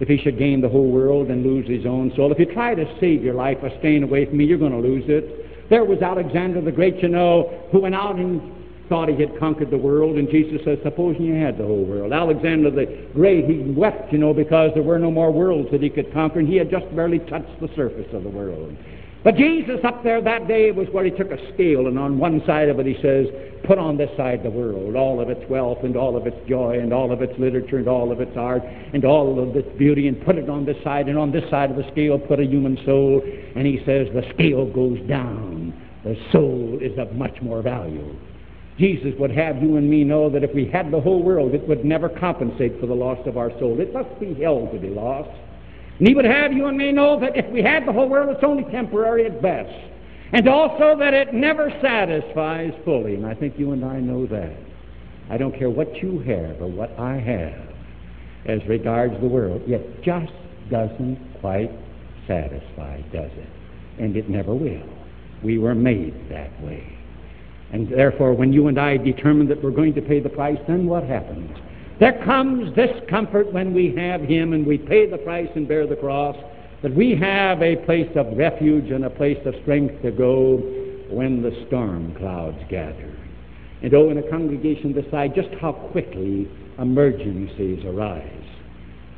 if 0.00 0.08
he 0.08 0.18
should 0.18 0.38
gain 0.38 0.60
the 0.60 0.68
whole 0.68 0.90
world 0.90 1.28
and 1.28 1.42
lose 1.42 1.66
his 1.66 1.86
own 1.86 2.12
soul? 2.14 2.30
If 2.30 2.38
you 2.38 2.52
try 2.52 2.74
to 2.74 2.84
save 3.00 3.24
your 3.24 3.34
life 3.34 3.62
by 3.62 3.70
staying 3.78 4.02
away 4.02 4.26
from 4.26 4.36
me, 4.36 4.44
you're 4.44 4.58
going 4.58 4.72
to 4.72 4.78
lose 4.78 5.04
it. 5.08 5.68
There 5.70 5.84
was 5.84 6.02
Alexander 6.02 6.60
the 6.60 6.72
Great, 6.72 7.02
you 7.02 7.08
know, 7.08 7.66
who 7.72 7.80
went 7.80 7.94
out 7.94 8.16
and 8.16 8.52
thought 8.90 9.08
he 9.08 9.18
had 9.18 9.38
conquered 9.38 9.70
the 9.70 9.78
world, 9.78 10.16
and 10.18 10.28
Jesus 10.28 10.60
says, 10.64 10.78
supposing 10.82 11.22
you 11.24 11.34
had 11.34 11.56
the 11.56 11.64
whole 11.64 11.86
world. 11.86 12.12
Alexander 12.12 12.70
the 12.70 13.08
Great, 13.14 13.46
he 13.46 13.72
wept, 13.72 14.12
you 14.12 14.18
know, 14.18 14.34
because 14.34 14.70
there 14.74 14.82
were 14.82 14.98
no 14.98 15.10
more 15.10 15.32
worlds 15.32 15.70
that 15.72 15.82
he 15.82 15.88
could 15.88 16.12
conquer, 16.12 16.40
and 16.40 16.48
he 16.48 16.56
had 16.56 16.70
just 16.70 16.84
barely 16.94 17.20
touched 17.20 17.58
the 17.60 17.68
surface 17.74 18.12
of 18.12 18.22
the 18.22 18.28
world. 18.28 18.76
But 19.24 19.36
Jesus 19.36 19.80
up 19.84 20.04
there 20.04 20.20
that 20.20 20.46
day 20.46 20.70
was 20.70 20.86
where 20.92 21.02
he 21.02 21.10
took 21.10 21.30
a 21.30 21.54
scale, 21.54 21.86
and 21.86 21.98
on 21.98 22.18
one 22.18 22.42
side 22.46 22.68
of 22.68 22.78
it 22.78 22.84
he 22.84 23.00
says, 23.00 23.26
put 23.64 23.78
on 23.78 23.96
this 23.96 24.10
side 24.18 24.42
the 24.42 24.50
world, 24.50 24.94
all 24.96 25.18
of 25.18 25.30
its 25.30 25.40
wealth 25.48 25.78
and 25.82 25.96
all 25.96 26.14
of 26.14 26.26
its 26.26 26.36
joy 26.46 26.78
and 26.78 26.92
all 26.92 27.10
of 27.10 27.22
its 27.22 27.32
literature 27.38 27.78
and 27.78 27.88
all 27.88 28.12
of 28.12 28.20
its 28.20 28.36
art 28.36 28.62
and 28.62 29.02
all 29.06 29.40
of 29.40 29.56
its 29.56 29.78
beauty, 29.78 30.08
and 30.08 30.22
put 30.26 30.36
it 30.36 30.50
on 30.50 30.66
this 30.66 30.76
side, 30.84 31.08
and 31.08 31.16
on 31.16 31.32
this 31.32 31.48
side 31.48 31.70
of 31.70 31.76
the 31.78 31.90
scale 31.90 32.18
put 32.18 32.38
a 32.38 32.44
human 32.44 32.76
soul. 32.84 33.22
And 33.56 33.66
he 33.66 33.78
says, 33.86 34.08
the 34.12 34.30
scale 34.34 34.70
goes 34.70 35.00
down. 35.08 35.72
The 36.04 36.16
soul 36.30 36.78
is 36.82 36.98
of 36.98 37.14
much 37.14 37.40
more 37.40 37.62
value. 37.62 38.14
Jesus 38.78 39.14
would 39.18 39.30
have 39.30 39.62
you 39.62 39.78
and 39.78 39.88
me 39.88 40.04
know 40.04 40.28
that 40.28 40.44
if 40.44 40.54
we 40.54 40.66
had 40.66 40.90
the 40.90 41.00
whole 41.00 41.22
world, 41.22 41.54
it 41.54 41.66
would 41.66 41.82
never 41.82 42.10
compensate 42.10 42.78
for 42.78 42.86
the 42.86 42.94
loss 42.94 43.26
of 43.26 43.38
our 43.38 43.50
soul. 43.58 43.80
It 43.80 43.94
must 43.94 44.20
be 44.20 44.34
hell 44.34 44.68
to 44.70 44.78
be 44.78 44.90
lost. 44.90 45.30
And 45.98 46.08
he 46.08 46.14
would 46.14 46.24
have 46.24 46.52
you 46.52 46.66
and 46.66 46.76
me 46.76 46.92
know 46.92 47.20
that 47.20 47.36
if 47.36 47.46
we 47.52 47.62
had 47.62 47.86
the 47.86 47.92
whole 47.92 48.08
world, 48.08 48.30
it's 48.30 48.44
only 48.44 48.64
temporary 48.64 49.26
at 49.26 49.40
best. 49.40 49.72
And 50.32 50.48
also 50.48 50.96
that 50.98 51.14
it 51.14 51.32
never 51.32 51.70
satisfies 51.80 52.72
fully. 52.84 53.14
And 53.14 53.24
I 53.24 53.34
think 53.34 53.58
you 53.58 53.72
and 53.72 53.84
I 53.84 54.00
know 54.00 54.26
that. 54.26 54.56
I 55.30 55.38
don't 55.38 55.56
care 55.56 55.70
what 55.70 56.02
you 56.02 56.18
have 56.20 56.60
or 56.60 56.66
what 56.68 56.90
I 56.98 57.14
have 57.16 57.74
as 58.46 58.66
regards 58.68 59.14
the 59.20 59.28
world. 59.28 59.62
It 59.66 60.02
just 60.02 60.32
doesn't 60.70 61.18
quite 61.40 61.70
satisfy, 62.26 63.00
does 63.12 63.30
it? 63.32 63.48
And 63.98 64.16
it 64.16 64.28
never 64.28 64.54
will. 64.54 64.88
We 65.42 65.58
were 65.58 65.74
made 65.74 66.28
that 66.30 66.60
way. 66.62 66.98
And 67.72 67.88
therefore, 67.88 68.34
when 68.34 68.52
you 68.52 68.68
and 68.68 68.78
I 68.78 68.96
determine 68.96 69.48
that 69.48 69.62
we're 69.62 69.70
going 69.70 69.94
to 69.94 70.02
pay 70.02 70.20
the 70.20 70.28
price, 70.28 70.58
then 70.66 70.86
what 70.86 71.04
happens? 71.04 71.50
There 72.00 72.24
comes 72.24 72.74
this 72.74 72.90
comfort 73.08 73.52
when 73.52 73.72
we 73.72 73.94
have 73.96 74.20
Him 74.20 74.52
and 74.52 74.66
we 74.66 74.78
pay 74.78 75.08
the 75.08 75.18
price 75.18 75.48
and 75.54 75.68
bear 75.68 75.86
the 75.86 75.96
cross, 75.96 76.36
that 76.82 76.94
we 76.94 77.14
have 77.14 77.62
a 77.62 77.76
place 77.86 78.10
of 78.16 78.36
refuge 78.36 78.90
and 78.90 79.04
a 79.04 79.10
place 79.10 79.38
of 79.46 79.54
strength 79.62 80.02
to 80.02 80.10
go 80.10 80.56
when 81.08 81.40
the 81.40 81.64
storm 81.66 82.14
clouds 82.16 82.58
gather. 82.68 83.16
And 83.82 83.94
oh, 83.94 84.10
in 84.10 84.18
a 84.18 84.28
congregation 84.28 84.92
this 84.92 85.04
size, 85.10 85.30
just 85.36 85.48
how 85.60 85.72
quickly 85.72 86.50
emergencies 86.78 87.84
arise. 87.84 88.44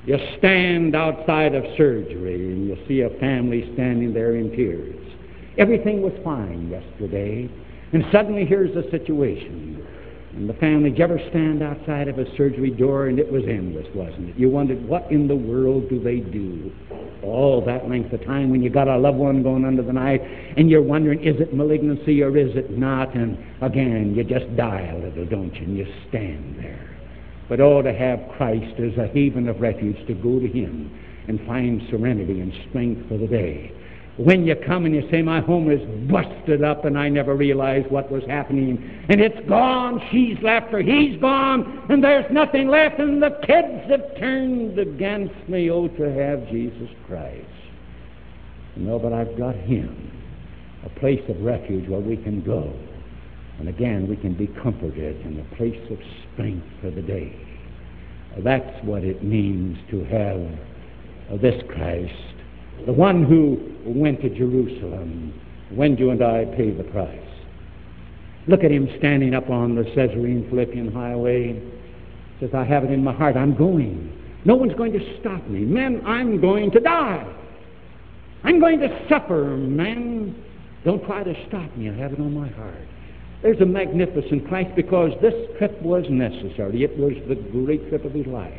You 0.04 0.18
stand 0.38 0.94
outside 0.94 1.54
of 1.54 1.64
surgery 1.76 2.52
and 2.52 2.68
you 2.68 2.76
see 2.86 3.00
a 3.00 3.10
family 3.18 3.70
standing 3.74 4.12
there 4.12 4.36
in 4.36 4.50
tears. 4.50 4.94
Everything 5.58 6.02
was 6.02 6.12
fine 6.22 6.68
yesterday, 6.68 7.50
and 7.92 8.04
suddenly 8.12 8.44
here's 8.44 8.76
a 8.76 8.88
situation 8.90 9.86
and 10.37 10.49
the 10.49 10.55
family, 10.55 10.94
ever 11.01 11.18
stand 11.31 11.62
outside 11.62 12.09
of 12.09 12.18
a 12.18 12.37
surgery 12.37 12.70
door 12.70 13.07
and 13.07 13.18
it 13.18 13.33
was 13.33 13.42
endless, 13.49 13.87
wasn't 13.94 14.29
it? 14.29 14.37
You 14.37 14.51
wondered, 14.51 14.87
what 14.87 15.11
in 15.11 15.27
the 15.27 15.35
world 15.35 15.88
do 15.88 15.99
they 15.99 16.20
do? 16.20 16.70
All 17.22 17.64
that 17.64 17.88
length 17.88 18.12
of 18.12 18.22
time 18.25 18.51
when 18.51 18.62
you 18.62 18.68
got 18.68 18.87
a 18.87 18.99
loved 18.99 19.16
one 19.16 19.42
going 19.42 19.64
under 19.64 19.83
the 19.83 19.94
knife 19.94 20.20
and 20.57 20.68
you're 20.68 20.83
wondering, 20.83 21.25
is 21.25 21.40
it 21.40 21.55
malignancy 21.55 22.22
or 22.22 22.37
is 22.37 22.55
it 22.55 22.77
not? 22.77 23.14
And 23.14 23.38
again, 23.62 24.14
you 24.14 24.25
just 24.25 24.55
die 24.57 24.92
a 24.92 24.99
little, 24.99 25.25
don't 25.25 25.55
you? 25.55 25.62
And 25.62 25.79
you 25.79 25.87
stand 26.11 26.59
there. 26.59 26.96
But 27.49 27.61
oh, 27.61 27.81
to 27.81 27.92
have 27.94 28.20
Christ 28.37 28.79
as 28.79 28.99
a 28.99 29.09
haven 29.09 29.49
of 29.49 29.61
refuge, 29.61 30.07
to 30.07 30.14
go 30.14 30.38
to 30.38 30.46
Him 30.46 30.90
and 31.29 31.40
find 31.46 31.81
serenity 31.88 32.40
and 32.40 32.53
strength 32.68 33.09
for 33.09 33.16
the 33.16 33.27
day 33.27 33.72
when 34.16 34.46
you 34.46 34.57
come 34.66 34.87
and 34.87 34.94
you 34.94 35.07
say, 35.11 35.20
My 35.22 35.40
home 35.40 35.70
is 35.70 35.81
busted 36.11 36.64
up 36.64 36.85
and 36.85 36.98
I 36.98 37.09
never 37.09 37.35
realized 37.35 37.90
what 37.90 38.11
was 38.11 38.22
happening, 38.26 39.07
and 39.09 39.20
it's 39.20 39.48
gone, 39.48 40.00
she's 40.11 40.37
left 40.42 40.72
or 40.72 40.81
he's 40.81 41.20
gone, 41.20 41.87
and 41.90 42.02
there's 42.02 42.31
nothing 42.33 42.68
left, 42.68 42.98
and 42.98 43.22
the 43.22 43.38
kids 43.46 43.90
have 43.90 44.16
turned 44.18 44.79
against 44.79 45.48
me. 45.48 45.70
Oh, 45.70 45.88
to 45.88 46.12
have 46.12 46.48
Jesus 46.48 46.88
Christ. 47.07 47.44
No, 48.76 48.98
but 48.98 49.12
I've 49.12 49.37
got 49.38 49.55
Him, 49.55 50.12
a 50.85 51.00
place 51.00 51.22
of 51.29 51.40
refuge 51.40 51.88
where 51.88 52.00
we 52.00 52.16
can 52.16 52.42
go. 52.42 52.74
And 53.59 53.68
again, 53.68 54.07
we 54.07 54.16
can 54.16 54.35
be 54.35 54.48
comforted 54.62 55.20
in 55.24 55.40
a 55.40 55.57
place 55.57 55.81
of 55.90 55.98
strength 56.33 56.66
for 56.83 56.90
the 56.90 57.00
day. 57.00 57.35
That's 58.38 58.85
what 58.85 59.02
it 59.02 59.24
means 59.24 59.79
to 59.90 60.05
have 60.05 61.40
this 61.40 61.62
Christ 61.68 62.12
the 62.84 62.92
one 62.92 63.24
who 63.24 63.74
went 63.84 64.20
to 64.22 64.28
Jerusalem 64.28 65.32
when 65.70 65.96
you 65.96 66.10
and 66.10 66.22
I 66.22 66.44
pay 66.56 66.70
the 66.70 66.84
price. 66.84 67.20
Look 68.48 68.62
at 68.62 68.70
him 68.70 68.88
standing 68.98 69.34
up 69.34 69.50
on 69.50 69.74
the 69.74 69.84
Caesarea 69.84 70.48
Philippian 70.48 70.92
highway. 70.92 71.60
Says, 72.40 72.50
I 72.54 72.64
have 72.64 72.84
it 72.84 72.90
in 72.90 73.02
my 73.02 73.12
heart. 73.12 73.36
I'm 73.36 73.56
going. 73.56 74.12
No 74.44 74.54
one's 74.54 74.74
going 74.74 74.92
to 74.92 75.20
stop 75.20 75.44
me. 75.48 75.60
Men, 75.60 76.02
I'm 76.06 76.40
going 76.40 76.70
to 76.70 76.80
die. 76.80 77.26
I'm 78.44 78.60
going 78.60 78.78
to 78.80 79.08
suffer, 79.08 79.56
men. 79.56 80.44
Don't 80.84 81.04
try 81.04 81.24
to 81.24 81.34
stop 81.48 81.76
me. 81.76 81.90
I 81.90 81.94
have 81.94 82.12
it 82.12 82.20
on 82.20 82.32
my 82.32 82.48
heart. 82.50 82.86
There's 83.42 83.60
a 83.60 83.66
magnificent 83.66 84.46
Christ 84.46 84.70
because 84.76 85.10
this 85.20 85.34
trip 85.58 85.80
was 85.82 86.04
necessary. 86.08 86.84
It 86.84 86.96
was 86.96 87.14
the 87.28 87.34
great 87.34 87.88
trip 87.88 88.04
of 88.04 88.12
his 88.12 88.26
life. 88.26 88.54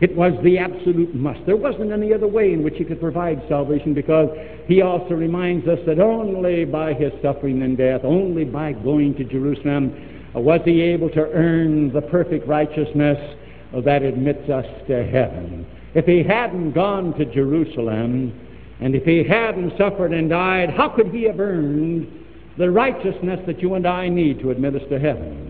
It 0.00 0.16
was 0.16 0.32
the 0.42 0.56
absolute 0.56 1.14
must. 1.14 1.44
There 1.44 1.56
wasn't 1.56 1.92
any 1.92 2.14
other 2.14 2.26
way 2.26 2.54
in 2.54 2.62
which 2.62 2.76
he 2.76 2.84
could 2.84 3.00
provide 3.00 3.42
salvation 3.48 3.92
because 3.92 4.30
he 4.66 4.80
also 4.80 5.14
reminds 5.14 5.68
us 5.68 5.78
that 5.86 5.98
only 5.98 6.64
by 6.64 6.94
his 6.94 7.12
suffering 7.20 7.62
and 7.62 7.76
death, 7.76 8.00
only 8.02 8.44
by 8.44 8.72
going 8.72 9.14
to 9.16 9.24
Jerusalem, 9.24 9.92
uh, 10.34 10.40
was 10.40 10.60
he 10.64 10.80
able 10.80 11.10
to 11.10 11.20
earn 11.20 11.92
the 11.92 12.00
perfect 12.00 12.48
righteousness 12.48 13.36
uh, 13.74 13.80
that 13.82 14.02
admits 14.02 14.48
us 14.48 14.64
to 14.86 15.04
heaven. 15.04 15.66
If 15.94 16.06
he 16.06 16.22
hadn't 16.22 16.72
gone 16.72 17.12
to 17.18 17.26
Jerusalem, 17.26 18.32
and 18.80 18.94
if 18.94 19.04
he 19.04 19.22
hadn't 19.22 19.76
suffered 19.76 20.14
and 20.14 20.30
died, 20.30 20.70
how 20.70 20.88
could 20.88 21.08
he 21.08 21.24
have 21.24 21.40
earned 21.40 22.10
the 22.56 22.70
righteousness 22.70 23.40
that 23.46 23.60
you 23.60 23.74
and 23.74 23.86
I 23.86 24.08
need 24.08 24.40
to 24.40 24.50
admit 24.50 24.76
us 24.76 24.88
to 24.88 24.98
heaven? 24.98 25.49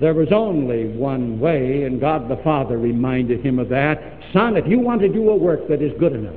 There 0.00 0.14
was 0.14 0.32
only 0.32 0.88
one 0.88 1.38
way, 1.38 1.84
and 1.84 2.00
God 2.00 2.28
the 2.28 2.36
Father 2.38 2.78
reminded 2.78 3.44
him 3.44 3.58
of 3.58 3.68
that. 3.68 4.20
Son, 4.32 4.56
if 4.56 4.66
you 4.66 4.80
want 4.80 5.00
to 5.02 5.08
do 5.08 5.30
a 5.30 5.36
work 5.36 5.68
that 5.68 5.80
is 5.80 5.92
good 5.98 6.12
enough, 6.12 6.34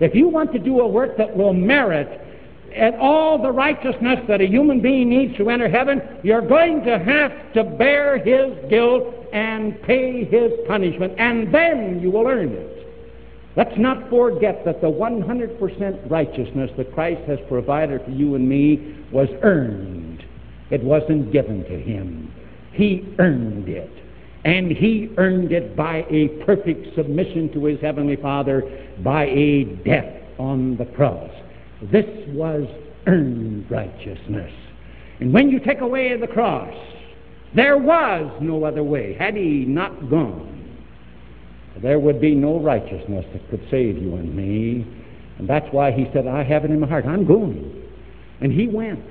if 0.00 0.14
you 0.14 0.28
want 0.28 0.52
to 0.52 0.58
do 0.58 0.80
a 0.80 0.88
work 0.88 1.16
that 1.18 1.36
will 1.36 1.52
merit 1.52 2.20
and 2.74 2.96
all 2.96 3.40
the 3.40 3.52
righteousness 3.52 4.18
that 4.26 4.40
a 4.40 4.46
human 4.46 4.80
being 4.80 5.08
needs 5.08 5.36
to 5.36 5.48
enter 5.48 5.68
heaven, 5.68 6.02
you're 6.22 6.46
going 6.46 6.82
to 6.84 6.98
have 6.98 7.52
to 7.52 7.62
bear 7.62 8.18
his 8.18 8.52
guilt 8.68 9.14
and 9.32 9.80
pay 9.82 10.24
his 10.24 10.52
punishment, 10.66 11.12
and 11.18 11.54
then 11.54 12.00
you 12.00 12.10
will 12.10 12.26
earn 12.26 12.50
it. 12.50 12.86
Let's 13.56 13.78
not 13.78 14.10
forget 14.10 14.64
that 14.64 14.80
the 14.80 14.88
100% 14.88 16.10
righteousness 16.10 16.70
that 16.76 16.92
Christ 16.92 17.22
has 17.28 17.38
provided 17.48 18.04
for 18.04 18.10
you 18.10 18.34
and 18.34 18.48
me 18.48 18.96
was 19.12 19.28
earned. 19.42 20.24
It 20.70 20.82
wasn't 20.82 21.30
given 21.30 21.62
to 21.64 21.80
him. 21.80 22.33
He 22.74 23.14
earned 23.18 23.68
it. 23.68 23.90
And 24.44 24.70
he 24.70 25.10
earned 25.16 25.52
it 25.52 25.74
by 25.74 26.04
a 26.10 26.28
perfect 26.44 26.94
submission 26.94 27.50
to 27.54 27.64
his 27.64 27.80
heavenly 27.80 28.16
Father 28.16 28.62
by 29.02 29.24
a 29.26 29.64
death 29.64 30.12
on 30.38 30.76
the 30.76 30.84
cross. 30.84 31.30
This 31.90 32.04
was 32.28 32.68
earned 33.06 33.70
righteousness. 33.70 34.52
And 35.20 35.32
when 35.32 35.48
you 35.48 35.60
take 35.60 35.80
away 35.80 36.14
the 36.18 36.26
cross, 36.26 36.74
there 37.54 37.78
was 37.78 38.30
no 38.42 38.64
other 38.64 38.82
way. 38.82 39.14
Had 39.14 39.34
he 39.36 39.64
not 39.64 40.10
gone, 40.10 40.50
there 41.82 41.98
would 41.98 42.20
be 42.20 42.34
no 42.34 42.60
righteousness 42.60 43.24
that 43.32 43.48
could 43.48 43.66
save 43.70 43.96
you 43.96 44.16
and 44.16 44.34
me. 44.34 44.86
And 45.38 45.48
that's 45.48 45.66
why 45.72 45.90
he 45.90 46.06
said, 46.12 46.26
I 46.26 46.44
have 46.44 46.64
it 46.64 46.70
in 46.70 46.80
my 46.80 46.86
heart. 46.86 47.06
I'm 47.06 47.26
going. 47.26 47.82
And 48.40 48.52
he 48.52 48.68
went. 48.68 49.04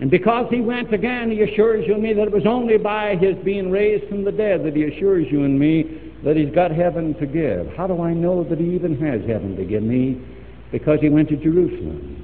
And 0.00 0.10
because 0.10 0.46
he 0.50 0.62
went 0.62 0.94
again, 0.94 1.30
he 1.30 1.42
assures 1.42 1.86
you 1.86 1.94
and 1.94 2.02
me 2.02 2.14
that 2.14 2.28
it 2.28 2.32
was 2.32 2.46
only 2.46 2.78
by 2.78 3.16
his 3.16 3.36
being 3.44 3.70
raised 3.70 4.08
from 4.08 4.24
the 4.24 4.32
dead 4.32 4.64
that 4.64 4.74
he 4.74 4.84
assures 4.84 5.26
you 5.30 5.44
and 5.44 5.58
me 5.58 6.14
that 6.24 6.36
he's 6.36 6.54
got 6.54 6.70
heaven 6.70 7.14
to 7.14 7.26
give. 7.26 7.66
How 7.76 7.86
do 7.86 8.00
I 8.02 8.14
know 8.14 8.42
that 8.44 8.58
he 8.58 8.74
even 8.74 8.98
has 9.00 9.20
heaven 9.28 9.56
to 9.56 9.64
give 9.64 9.82
me? 9.82 10.20
Because 10.72 11.00
he 11.00 11.10
went 11.10 11.28
to 11.28 11.36
Jerusalem. 11.36 12.16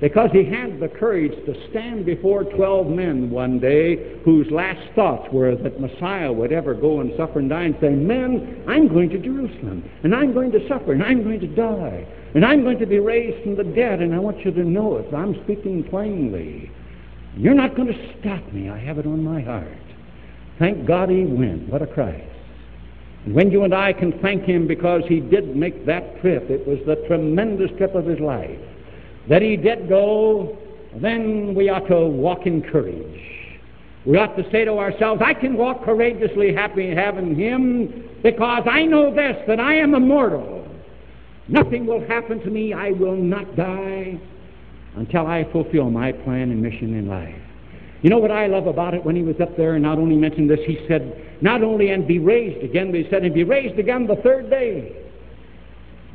Because 0.00 0.30
he 0.32 0.44
had 0.44 0.80
the 0.80 0.88
courage 0.88 1.32
to 1.46 1.70
stand 1.70 2.04
before 2.04 2.44
12 2.44 2.88
men 2.88 3.30
one 3.30 3.60
day 3.60 4.20
whose 4.24 4.50
last 4.50 4.82
thoughts 4.94 5.32
were 5.32 5.54
that 5.54 5.80
Messiah 5.80 6.32
would 6.32 6.52
ever 6.52 6.74
go 6.74 7.00
and 7.00 7.12
suffer 7.16 7.38
and 7.38 7.48
die 7.48 7.62
and 7.62 7.76
say, 7.80 7.90
Men, 7.90 8.64
I'm 8.66 8.88
going 8.88 9.08
to 9.10 9.18
Jerusalem, 9.18 9.88
and 10.02 10.14
I'm 10.14 10.34
going 10.34 10.50
to 10.50 10.68
suffer, 10.68 10.92
and 10.92 11.02
I'm 11.02 11.22
going 11.22 11.40
to 11.40 11.46
die, 11.46 12.06
and 12.34 12.44
I'm 12.44 12.64
going 12.64 12.80
to 12.80 12.86
be 12.86 12.98
raised 12.98 13.44
from 13.44 13.56
the 13.56 13.64
dead, 13.64 14.00
and 14.00 14.12
I 14.12 14.18
want 14.18 14.44
you 14.44 14.50
to 14.50 14.64
know 14.64 14.96
it. 14.96 15.14
I'm 15.14 15.40
speaking 15.44 15.84
plainly. 15.84 16.70
You're 17.36 17.54
not 17.54 17.74
going 17.74 17.88
to 17.88 18.20
stop 18.20 18.52
me. 18.52 18.70
I 18.70 18.78
have 18.78 18.98
it 18.98 19.06
on 19.06 19.22
my 19.22 19.40
heart. 19.42 19.68
Thank 20.58 20.86
God 20.86 21.10
he 21.10 21.24
went. 21.24 21.68
What 21.68 21.82
a 21.82 21.86
Christ. 21.86 22.30
And 23.24 23.34
when 23.34 23.50
you 23.50 23.64
and 23.64 23.74
I 23.74 23.92
can 23.92 24.18
thank 24.20 24.44
him 24.44 24.68
because 24.68 25.02
he 25.08 25.20
did 25.20 25.56
make 25.56 25.86
that 25.86 26.20
trip, 26.20 26.48
it 26.50 26.66
was 26.66 26.78
the 26.86 26.96
tremendous 27.08 27.70
trip 27.76 27.94
of 27.94 28.06
his 28.06 28.20
life 28.20 28.58
that 29.28 29.42
he 29.42 29.56
did 29.56 29.88
go, 29.88 30.56
then 31.00 31.54
we 31.54 31.70
ought 31.70 31.88
to 31.88 32.06
walk 32.06 32.46
in 32.46 32.62
courage. 32.62 33.20
We 34.04 34.18
ought 34.18 34.36
to 34.36 34.48
say 34.50 34.66
to 34.66 34.72
ourselves, 34.72 35.22
I 35.24 35.32
can 35.32 35.56
walk 35.56 35.82
courageously 35.84 36.54
happy 36.54 36.94
having 36.94 37.34
him 37.34 38.08
because 38.22 38.64
I 38.70 38.84
know 38.84 39.14
this, 39.14 39.36
that 39.48 39.58
I 39.58 39.76
am 39.76 39.94
immortal. 39.94 40.68
Nothing 41.48 41.86
will 41.86 42.06
happen 42.06 42.40
to 42.40 42.50
me. 42.50 42.74
I 42.74 42.90
will 42.90 43.16
not 43.16 43.56
die 43.56 44.20
until 44.96 45.26
I 45.26 45.44
fulfill 45.52 45.90
my 45.90 46.12
plan 46.12 46.50
and 46.50 46.62
mission 46.62 46.94
in 46.96 47.08
life. 47.08 47.34
You 48.02 48.10
know 48.10 48.18
what 48.18 48.30
I 48.30 48.46
love 48.46 48.66
about 48.66 48.92
it 48.92 49.02
when 49.02 49.16
he 49.16 49.22
was 49.22 49.40
up 49.40 49.56
there 49.56 49.74
and 49.74 49.82
not 49.82 49.98
only 49.98 50.16
mentioned 50.16 50.50
this, 50.50 50.60
he 50.66 50.84
said, 50.86 51.38
not 51.40 51.62
only 51.62 51.90
and 51.90 52.06
be 52.06 52.18
raised 52.18 52.62
again, 52.62 52.90
but 52.90 53.00
he 53.00 53.08
said, 53.08 53.24
and 53.24 53.32
be 53.32 53.44
raised 53.44 53.78
again 53.78 54.06
the 54.06 54.16
third 54.16 54.50
day. 54.50 54.94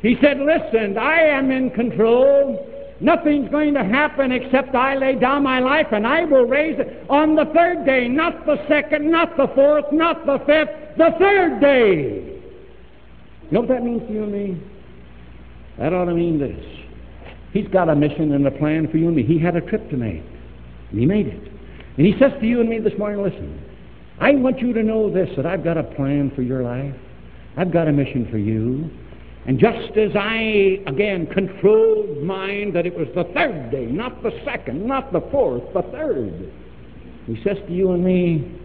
He 0.00 0.16
said, 0.22 0.38
listen, 0.38 0.96
I 0.96 1.20
am 1.20 1.50
in 1.50 1.70
control. 1.70 2.66
Nothing's 3.00 3.50
going 3.50 3.74
to 3.74 3.84
happen 3.84 4.30
except 4.30 4.74
I 4.74 4.94
lay 4.94 5.16
down 5.16 5.42
my 5.42 5.58
life 5.58 5.88
and 5.90 6.06
I 6.06 6.24
will 6.24 6.44
raise 6.44 6.78
it 6.78 7.06
on 7.10 7.34
the 7.34 7.46
third 7.46 7.84
day, 7.84 8.08
not 8.08 8.46
the 8.46 8.64
second, 8.68 9.10
not 9.10 9.36
the 9.36 9.48
fourth, 9.54 9.86
not 9.90 10.24
the 10.26 10.38
fifth, 10.46 10.96
the 10.96 11.10
third 11.18 11.60
day. 11.60 12.40
You 13.42 13.50
know 13.50 13.60
what 13.60 13.68
that 13.70 13.82
means 13.82 14.06
to 14.06 14.12
you 14.12 14.22
and 14.22 14.32
me? 14.32 14.62
That 15.78 15.92
ought 15.92 16.04
to 16.04 16.14
mean 16.14 16.38
this. 16.38 16.79
He's 17.52 17.66
got 17.68 17.88
a 17.88 17.96
mission 17.96 18.32
and 18.32 18.46
a 18.46 18.50
plan 18.50 18.88
for 18.88 18.96
you 18.96 19.08
and 19.08 19.16
me. 19.16 19.24
He 19.24 19.38
had 19.38 19.56
a 19.56 19.60
trip 19.60 19.90
to 19.90 19.96
make, 19.96 20.22
and 20.90 21.00
he 21.00 21.06
made 21.06 21.26
it. 21.26 21.52
And 21.96 22.06
he 22.06 22.14
says 22.18 22.32
to 22.40 22.46
you 22.46 22.60
and 22.60 22.68
me 22.68 22.78
this 22.78 22.96
morning, 22.98 23.22
listen, 23.22 23.60
I 24.20 24.32
want 24.32 24.60
you 24.60 24.72
to 24.72 24.82
know 24.82 25.12
this, 25.12 25.28
that 25.36 25.46
I've 25.46 25.64
got 25.64 25.76
a 25.76 25.82
plan 25.82 26.30
for 26.36 26.42
your 26.42 26.62
life. 26.62 26.94
I've 27.56 27.72
got 27.72 27.88
a 27.88 27.92
mission 27.92 28.28
for 28.30 28.38
you. 28.38 28.88
And 29.46 29.58
just 29.58 29.96
as 29.96 30.10
I, 30.14 30.82
again, 30.86 31.26
controlled 31.26 32.22
mine 32.22 32.72
that 32.74 32.86
it 32.86 32.96
was 32.96 33.08
the 33.14 33.24
third 33.34 33.70
day, 33.70 33.86
not 33.86 34.22
the 34.22 34.30
second, 34.44 34.86
not 34.86 35.12
the 35.12 35.22
fourth, 35.32 35.62
the 35.72 35.82
third, 35.90 36.52
he 37.26 37.42
says 37.42 37.56
to 37.66 37.72
you 37.72 37.92
and 37.92 38.04
me, 38.04 38.58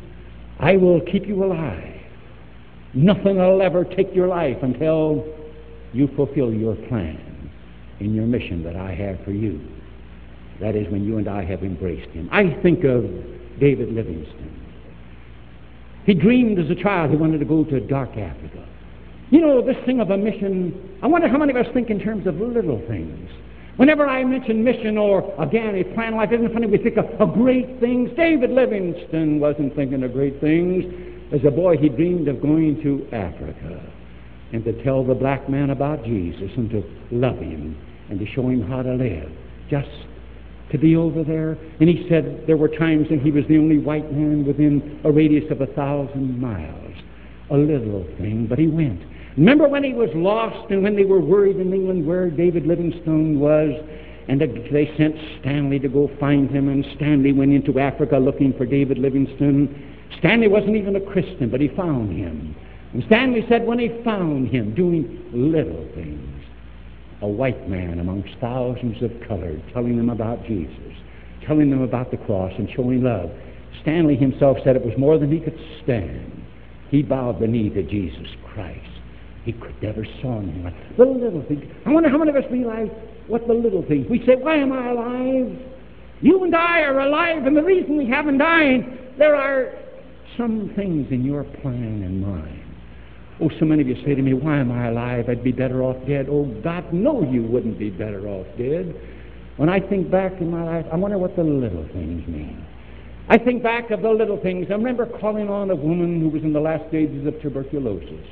I 0.60 0.78
will 0.78 1.02
keep 1.02 1.26
you 1.26 1.43
alive. 1.43 2.02
Nothing 2.93 3.38
will 3.38 3.62
ever 3.62 3.84
take 3.84 4.13
your 4.13 4.28
life 4.28 4.58
until 4.62 5.26
you 5.93 6.10
fulfill 6.15 6.54
your 6.54 6.76
plan 6.88 7.24
in 7.99 8.13
your 8.13 8.25
mission 8.25 8.63
that 8.63 8.75
I 8.75 8.93
have 8.93 9.23
for 9.23 9.31
you. 9.31 9.60
That 10.62 10.75
is 10.75 10.89
when 10.91 11.03
you 11.03 11.17
and 11.17 11.27
I 11.27 11.43
have 11.43 11.63
embraced 11.63 12.10
him. 12.12 12.29
I 12.31 12.58
think 12.62 12.84
of 12.84 13.03
David 13.60 13.93
Livingstone. 13.93 14.62
He 16.05 16.13
dreamed 16.13 16.60
as 16.60 16.69
a 16.69 16.75
child 16.75 17.12
he 17.12 17.17
wanted 17.17 17.39
to 17.39 17.45
go 17.45 17.63
to 17.63 17.79
dark 17.79 18.12
Africa. 18.12 18.65
You 19.31 19.41
know, 19.41 19.62
this 19.65 19.77
thing 19.86 19.99
of 19.99 20.12
a 20.12 20.17
mission, 20.17 20.97
I 21.01 21.08
wonder 21.08 21.27
how 21.27 21.38
many 21.38 21.51
of 21.51 21.58
us 21.58 21.71
think 21.73 21.89
in 21.89 21.99
terms 21.99 22.27
of 22.27 22.36
little 22.36 22.81
things. 22.88 23.29
Whenever 23.77 24.08
I 24.08 24.23
mention 24.23 24.63
mission 24.63 24.97
or, 24.97 25.34
again, 25.41 25.75
a 25.75 25.84
plan 25.95 26.15
life, 26.15 26.31
isn't 26.31 26.45
it 26.45 26.53
funny? 26.53 26.67
We 26.67 26.77
think 26.77 26.97
of, 26.97 27.05
of 27.19 27.34
great 27.34 27.79
things. 27.79 28.10
David 28.15 28.51
Livingstone 28.51 29.39
wasn't 29.39 29.75
thinking 29.75 30.03
of 30.03 30.13
great 30.13 30.39
things. 30.39 30.86
As 31.34 31.41
a 31.45 31.51
boy, 31.51 31.75
he 31.75 31.89
dreamed 31.89 32.27
of 32.27 32.41
going 32.41 32.81
to 32.84 33.05
Africa 33.12 33.81
and 34.53 34.63
to 34.63 34.84
tell 34.84 35.03
the 35.03 35.13
black 35.13 35.49
man 35.49 35.71
about 35.71 36.03
Jesus 36.03 36.51
and 36.55 36.69
to 36.69 36.84
love 37.12 37.38
him 37.38 37.77
and 38.10 38.19
to 38.19 38.25
show 38.27 38.47
him 38.49 38.62
how 38.62 38.81
to 38.81 38.93
live. 38.93 39.31
Just 39.69 39.89
to 40.71 40.77
be 40.77 40.95
over 40.95 41.23
there. 41.23 41.58
And 41.79 41.89
he 41.89 42.08
said 42.10 42.43
there 42.47 42.58
were 42.58 42.67
times 42.67 43.10
when 43.10 43.19
he 43.19 43.31
was 43.31 43.43
the 43.47 43.58
only 43.58 43.77
white 43.77 44.12
man 44.12 44.45
within 44.45 44.99
a 45.03 45.12
radius 45.12 45.49
of 45.51 45.62
a 45.62 45.67
thousand 45.67 46.39
miles. 46.39 46.93
A 47.51 47.58
little 47.58 48.05
thing, 48.17 48.47
but 48.49 48.58
he 48.58 48.67
went. 48.67 49.01
Remember 49.38 49.67
when 49.67 49.84
he 49.84 49.93
was 49.93 50.10
lost 50.15 50.71
and 50.71 50.81
when 50.81 50.95
they 50.95 51.03
were 51.03 51.19
worried 51.19 51.58
in 51.58 51.73
England 51.73 52.05
where 52.05 52.29
David 52.29 52.65
Livingstone 52.65 53.39
was? 53.39 53.71
And 54.27 54.41
they 54.41 54.91
sent 54.97 55.15
Stanley 55.39 55.77
to 55.79 55.88
go 55.88 56.10
find 56.19 56.49
him, 56.49 56.67
and 56.69 56.84
Stanley 56.95 57.31
went 57.31 57.53
into 57.53 57.79
Africa 57.79 58.17
looking 58.17 58.53
for 58.58 58.65
David 58.65 58.97
Livingstone. 58.97 59.69
Stanley 60.17 60.47
wasn't 60.47 60.75
even 60.75 60.95
a 60.95 61.01
Christian, 61.01 61.49
but 61.51 61.62
he 61.62 61.67
found 61.67 62.17
him. 62.17 62.55
And 62.95 63.03
Stanley 63.08 63.45
said 63.49 63.67
when 63.67 63.77
he 63.77 63.89
found 64.05 64.47
him 64.47 64.73
doing 64.73 65.29
little 65.34 65.86
things, 65.95 66.45
a 67.21 67.27
white 67.27 67.67
man 67.69 67.99
amongst 67.99 68.29
thousands 68.39 69.03
of 69.03 69.12
colored, 69.27 69.62
telling 69.73 69.97
them 69.97 70.10
about 70.10 70.45
Jesus, 70.45 70.93
telling 71.45 71.69
them 71.69 71.81
about 71.81 72.10
the 72.10 72.15
cross, 72.15 72.53
and 72.58 72.69
showing 72.73 73.03
love. 73.03 73.29
Stanley 73.81 74.15
himself 74.15 74.60
said 74.63 74.77
it 74.77 74.86
was 74.86 74.97
more 74.97 75.19
than 75.19 75.29
he 75.29 75.41
could 75.41 75.60
stand. 75.84 76.41
He 76.89 77.03
bowed 77.03 77.41
the 77.41 77.47
knee 77.47 77.69
to 77.71 77.84
Jesus 77.84 78.29
Christ. 78.53 78.79
He 79.43 79.51
could 79.51 79.75
never 79.84 80.05
saw 80.21 80.39
anything 80.39 80.63
like 80.63 80.95
the 80.95 81.03
little 81.03 81.43
things. 81.49 81.65
I 81.86 81.89
wonder 81.89 82.08
how 82.08 82.17
many 82.17 82.29
of 82.29 82.38
us 82.38 82.49
realize 82.49 82.88
what 83.27 83.45
the 83.45 83.53
little 83.53 83.84
things. 83.86 84.08
We 84.10 84.25
say, 84.25 84.36
Why 84.38 84.55
am 84.55 84.71
I 84.71 84.91
alive? 84.91 85.60
You 86.21 86.45
and 86.45 86.55
I 86.55 86.79
are 86.84 87.01
alive, 87.01 87.45
and 87.45 87.58
the 87.58 87.63
reason 87.63 87.97
we 87.97 88.08
haven't 88.08 88.38
died, 88.38 89.17
there 89.17 89.36
are 89.36 89.73
some 90.38 90.71
things 90.77 91.12
in 91.12 91.25
your 91.25 91.43
plan 91.43 92.01
and 92.01 92.21
mine. 92.25 92.64
Oh, 93.45 93.51
so 93.60 93.65
many 93.65 93.81
of 93.81 93.88
you 93.88 93.95
say 94.03 94.15
to 94.15 94.21
me, 94.21 94.34
Why 94.34 94.58
am 94.58 94.71
I 94.71 94.88
alive? 94.88 95.29
I'd 95.29 95.43
be 95.43 95.51
better 95.51 95.84
off 95.84 95.97
dead. 96.08 96.27
Oh, 96.29 96.45
God, 96.63 96.91
no, 96.91 97.29
you 97.29 97.43
wouldn't 97.43 97.77
be 97.77 97.91
better 97.91 98.27
off 98.27 98.47
dead. 98.58 98.95
When 99.58 99.69
I 99.69 99.79
think 99.79 100.10
back 100.10 100.41
in 100.41 100.49
my 100.49 100.63
life, 100.63 100.86
I 100.91 100.95
wonder 100.95 101.17
what 101.17 101.36
the 101.36 101.43
little 101.43 101.88
things 101.93 102.27
mean. 102.27 102.65
I 103.29 103.38
think 103.38 103.62
back 103.62 103.91
of 103.91 104.01
the 104.01 104.10
little 104.10 104.41
things. 104.41 104.67
I 104.69 104.73
remember 104.73 105.05
calling 105.05 105.49
on 105.49 105.69
a 105.69 105.75
woman 105.75 106.21
who 106.21 106.29
was 106.29 106.43
in 106.43 106.53
the 106.53 106.60
last 106.60 106.88
stages 106.89 107.25
of 107.27 107.39
tuberculosis. 107.41 108.27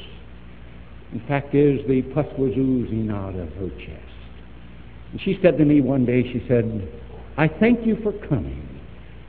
In 1.11 1.23
fact, 1.27 1.53
is 1.53 1.79
the 1.87 2.01
pus 2.13 2.25
was 2.37 2.51
oozing 2.57 3.09
out 3.11 3.35
of 3.35 3.49
her 3.53 3.69
chest. 3.69 3.99
And 5.11 5.21
she 5.21 5.37
said 5.43 5.57
to 5.59 5.65
me 5.65 5.81
one 5.81 6.05
day, 6.05 6.23
she 6.23 6.43
said, 6.47 6.87
I 7.37 7.47
thank 7.47 7.85
you 7.85 7.97
for 8.01 8.13
coming 8.27 8.67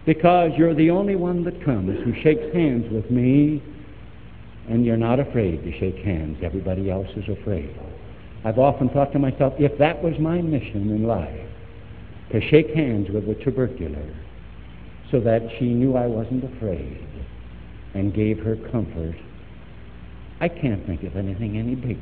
because 0.07 0.51
you're 0.57 0.75
the 0.75 0.91
only 0.91 1.17
one 1.17 1.45
that 1.45 1.63
comes 1.63 2.03
who 2.05 2.15
shakes 2.23 2.55
hands 2.55 2.91
with 2.91 3.11
me 3.11 3.63
and 4.69 4.85
you're 4.85 4.97
not 4.97 5.21
afraid 5.21 5.63
to 5.63 5.79
shake 5.79 6.05
hands. 6.05 6.39
Everybody 6.43 6.91
else 6.91 7.09
is 7.17 7.29
afraid. 7.29 7.75
I've 8.45 8.59
often 8.59 8.89
thought 8.91 9.13
to 9.13 9.19
myself, 9.19 9.55
if 9.59 9.77
that 9.79 10.03
was 10.03 10.15
my 10.19 10.41
mission 10.41 10.91
in 10.91 11.05
life, 11.07 11.49
to 12.33 12.41
shake 12.49 12.75
hands 12.75 13.09
with 13.11 13.29
a 13.29 13.35
tubercular 13.45 14.15
so 15.11 15.21
that 15.21 15.43
she 15.59 15.67
knew 15.67 15.97
I 15.97 16.07
wasn't 16.07 16.45
afraid 16.57 17.07
and 17.95 18.15
gave 18.15 18.39
her 18.41 18.57
comfort 18.71 19.15
I 20.41 20.49
can't 20.49 20.85
think 20.87 21.03
of 21.05 21.17
anything 21.17 21.59
any 21.59 21.75
bigger. 21.75 22.01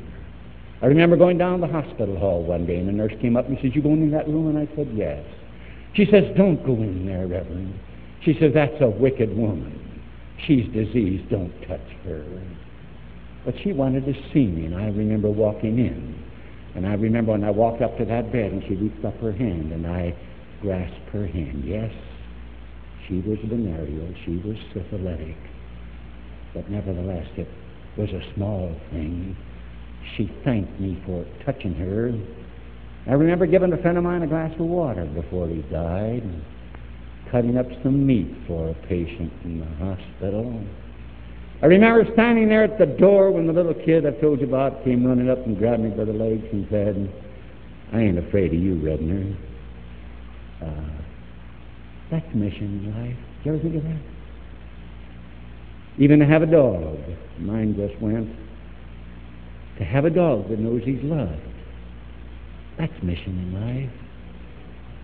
I 0.81 0.87
remember 0.87 1.15
going 1.15 1.37
down 1.37 1.61
the 1.61 1.67
hospital 1.67 2.17
hall 2.17 2.43
one 2.43 2.65
day, 2.65 2.77
and 2.77 2.87
the 2.87 2.91
nurse 2.91 3.13
came 3.21 3.37
up 3.37 3.47
and 3.47 3.57
says, 3.61 3.71
You 3.73 3.81
going 3.81 4.01
in 4.03 4.11
that 4.11 4.27
room? 4.27 4.55
And 4.55 4.57
I 4.57 4.75
said, 4.75 4.89
Yes. 4.93 5.23
She 5.93 6.05
says, 6.05 6.25
Don't 6.35 6.63
go 6.65 6.73
in 6.73 7.05
there, 7.05 7.27
Reverend. 7.27 7.73
She 8.23 8.35
says, 8.39 8.51
That's 8.53 8.75
a 8.81 8.89
wicked 8.89 9.35
woman. 9.35 9.79
She's 10.45 10.65
diseased. 10.73 11.29
Don't 11.29 11.53
touch 11.67 11.87
her. 12.05 12.25
But 13.45 13.55
she 13.63 13.73
wanted 13.73 14.05
to 14.05 14.13
see 14.33 14.45
me, 14.45 14.65
and 14.65 14.75
I 14.75 14.87
remember 14.87 15.29
walking 15.29 15.79
in. 15.79 16.23
And 16.75 16.87
I 16.87 16.93
remember 16.93 17.33
when 17.33 17.43
I 17.43 17.51
walked 17.51 17.81
up 17.81 17.97
to 17.97 18.05
that 18.05 18.31
bed, 18.31 18.51
and 18.51 18.63
she 18.63 18.75
reached 18.75 19.05
up 19.05 19.17
her 19.19 19.31
hand, 19.31 19.71
and 19.71 19.85
I 19.85 20.15
grasped 20.61 21.09
her 21.11 21.27
hand. 21.27 21.63
Yes, 21.65 21.91
she 23.07 23.19
was 23.21 23.37
venereal. 23.45 24.13
She 24.25 24.37
was 24.37 24.57
syphilitic. 24.73 25.37
But 26.53 26.69
nevertheless, 26.69 27.27
it 27.37 27.47
was 27.97 28.09
a 28.09 28.33
small 28.33 28.75
thing. 28.91 29.35
She 30.15 30.31
thanked 30.43 30.79
me 30.79 31.01
for 31.05 31.25
touching 31.45 31.75
her. 31.75 32.11
I 33.07 33.13
remember 33.13 33.45
giving 33.45 33.73
a 33.73 33.77
friend 33.77 33.97
of 33.97 34.03
mine 34.03 34.23
a 34.23 34.27
glass 34.27 34.53
of 34.53 34.65
water 34.65 35.05
before 35.05 35.47
he 35.47 35.61
died, 35.63 36.23
cutting 37.33 37.57
up 37.57 37.65
some 37.81 38.05
meat 38.05 38.31
for 38.45 38.69
a 38.69 38.73
patient 38.87 39.33
in 39.43 39.59
the 39.59 39.65
hospital. 39.83 40.63
I 41.63 41.65
remember 41.65 42.05
standing 42.13 42.47
there 42.47 42.63
at 42.63 42.77
the 42.77 42.85
door 42.85 43.31
when 43.31 43.47
the 43.47 43.53
little 43.53 43.73
kid 43.73 44.05
I've 44.05 44.21
told 44.21 44.39
you 44.39 44.45
about 44.45 44.83
came 44.83 45.03
running 45.03 45.31
up 45.31 45.39
and 45.39 45.57
grabbed 45.57 45.81
me 45.81 45.89
by 45.89 46.05
the 46.05 46.13
legs 46.13 46.45
and 46.51 46.67
said, 46.69 47.11
I 47.91 48.01
ain't 48.01 48.19
afraid 48.19 48.53
of 48.53 48.59
you, 48.59 48.75
Redner. 48.75 49.35
Uh, 50.61 51.01
that's 52.11 52.35
mission 52.35 52.85
in 52.85 53.03
life. 53.03 53.17
Did 53.37 53.45
you 53.45 53.53
ever 53.53 53.63
think 53.63 53.75
of 53.77 53.83
that? 53.83 54.01
Even 55.97 56.19
to 56.19 56.27
have 56.27 56.43
a 56.43 56.45
dog. 56.45 56.99
Mine 57.39 57.75
just 57.75 57.99
went. 57.99 58.29
To 59.79 59.83
have 59.83 60.05
a 60.05 60.11
dog 60.11 60.49
that 60.49 60.59
knows 60.59 60.83
he's 60.85 61.01
loved. 61.01 61.41
That's 62.77 62.93
mission 63.01 63.39
in 63.39 63.89
life. 63.89 64.02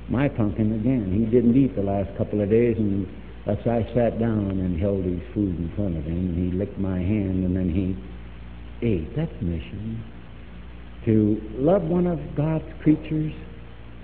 My 0.09 0.27
pumpkin, 0.27 0.73
again, 0.73 1.13
he 1.13 1.25
didn't 1.29 1.55
eat 1.55 1.75
the 1.75 1.83
last 1.83 2.09
couple 2.17 2.41
of 2.41 2.49
days, 2.49 2.75
and 2.77 3.07
thus 3.45 3.59
I 3.67 3.83
sat 3.93 4.19
down 4.19 4.57
and 4.59 4.79
held 4.79 5.05
his 5.05 5.21
food 5.35 5.57
in 5.57 5.71
front 5.75 5.97
of 5.97 6.03
him, 6.03 6.29
and 6.29 6.51
he 6.51 6.57
licked 6.57 6.79
my 6.79 6.97
hand, 6.97 7.45
and 7.45 7.55
then 7.55 7.69
he 7.69 7.95
ate. 8.85 9.15
That's 9.15 9.31
mission. 9.39 10.03
To 11.05 11.39
love 11.53 11.83
one 11.83 12.07
of 12.07 12.19
God's 12.35 12.65
creatures, 12.81 13.33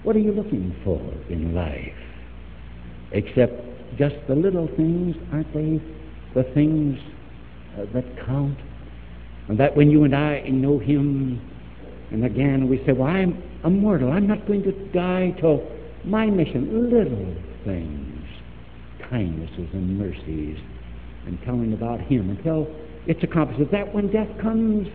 what 0.03 0.15
are 0.15 0.19
you 0.19 0.31
looking 0.31 0.75
for 0.83 1.01
in 1.29 1.55
life? 1.55 1.97
Except 3.11 3.53
just 3.97 4.15
the 4.27 4.35
little 4.35 4.67
things, 4.75 5.15
aren't 5.31 5.51
they? 5.53 5.81
The 6.35 6.43
things 6.53 6.99
uh, 7.77 7.85
that 7.93 8.05
count. 8.25 8.59
And 9.47 9.59
that 9.59 9.75
when 9.75 9.89
you 9.89 10.03
and 10.03 10.15
I 10.15 10.41
know 10.41 10.77
Him, 10.77 11.41
and 12.11 12.25
again 12.25 12.69
we 12.69 12.77
say, 12.85 12.91
Well, 12.91 13.07
I'm 13.07 13.41
immortal. 13.63 14.11
I'm 14.11 14.27
not 14.27 14.45
going 14.45 14.63
to 14.63 14.71
die 14.89 15.35
till 15.39 15.63
my 16.07 16.27
mission, 16.27 16.89
little 16.89 17.35
things, 17.63 18.25
kindnesses 19.09 19.69
and 19.73 19.97
mercies, 19.97 20.57
and 21.25 21.41
telling 21.43 21.73
about 21.73 21.99
Him 22.01 22.29
until 22.29 22.67
it's 23.07 23.23
accomplished. 23.23 23.71
That 23.71 23.93
when 23.93 24.11
death 24.11 24.29
comes, 24.41 24.87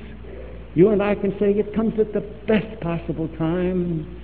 you 0.74 0.90
and 0.90 1.02
I 1.02 1.14
can 1.14 1.32
say 1.38 1.50
it 1.52 1.74
comes 1.74 1.98
at 1.98 2.12
the 2.12 2.20
best 2.46 2.80
possible 2.80 3.28
time, 3.36 4.20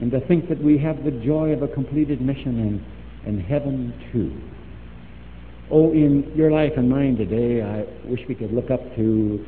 and 0.00 0.10
to 0.10 0.20
think 0.26 0.48
that 0.48 0.62
we 0.62 0.78
have 0.78 1.04
the 1.04 1.10
joy 1.24 1.50
of 1.50 1.62
a 1.62 1.68
completed 1.68 2.20
mission 2.20 2.58
and, 2.58 2.84
and 3.26 3.42
heaven 3.42 3.92
too. 4.12 4.32
Oh, 5.70 5.92
in 5.92 6.30
your 6.34 6.50
life 6.50 6.72
and 6.76 6.88
mine 6.88 7.16
today, 7.16 7.62
I 7.62 7.84
wish 8.06 8.20
we 8.28 8.34
could 8.34 8.52
look 8.52 8.70
up 8.70 8.80
to 8.96 9.46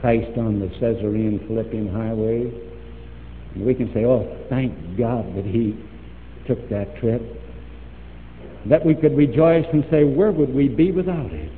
Christ 0.00 0.36
on 0.36 0.58
the 0.58 0.66
Caesarean 0.80 1.46
Philippian 1.46 1.86
highway, 1.92 2.50
and 3.54 3.66
we 3.66 3.74
can 3.74 3.92
say, 3.92 4.04
oh, 4.04 4.44
thank 4.48 4.72
God 4.96 5.36
that 5.36 5.44
He 5.44 5.78
took 6.46 6.68
that 6.70 6.96
trip. 6.98 7.22
That 8.66 8.84
we 8.84 8.94
could 8.94 9.16
rejoice 9.16 9.66
and 9.72 9.84
say, 9.90 10.04
where 10.04 10.30
would 10.30 10.54
we 10.54 10.68
be 10.68 10.92
without 10.92 11.32
it? 11.32 11.52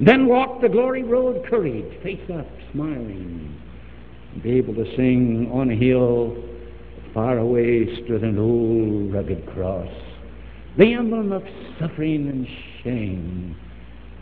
Then 0.00 0.26
walk 0.26 0.60
the 0.60 0.68
glory 0.68 1.02
road, 1.02 1.44
courage, 1.48 2.02
face 2.02 2.30
up, 2.32 2.46
smiling, 2.72 3.60
and 4.32 4.42
be 4.42 4.52
able 4.52 4.74
to 4.74 4.84
sing 4.96 5.50
on 5.52 5.70
a 5.70 5.74
hill 5.74 6.36
far 7.12 7.38
away 7.38 7.86
stood 8.04 8.22
an 8.22 8.38
old 8.38 9.12
rugged 9.12 9.44
cross, 9.46 9.88
the 10.76 10.94
emblem 10.94 11.32
of 11.32 11.42
suffering 11.80 12.28
and 12.28 12.46
shame. 12.84 13.56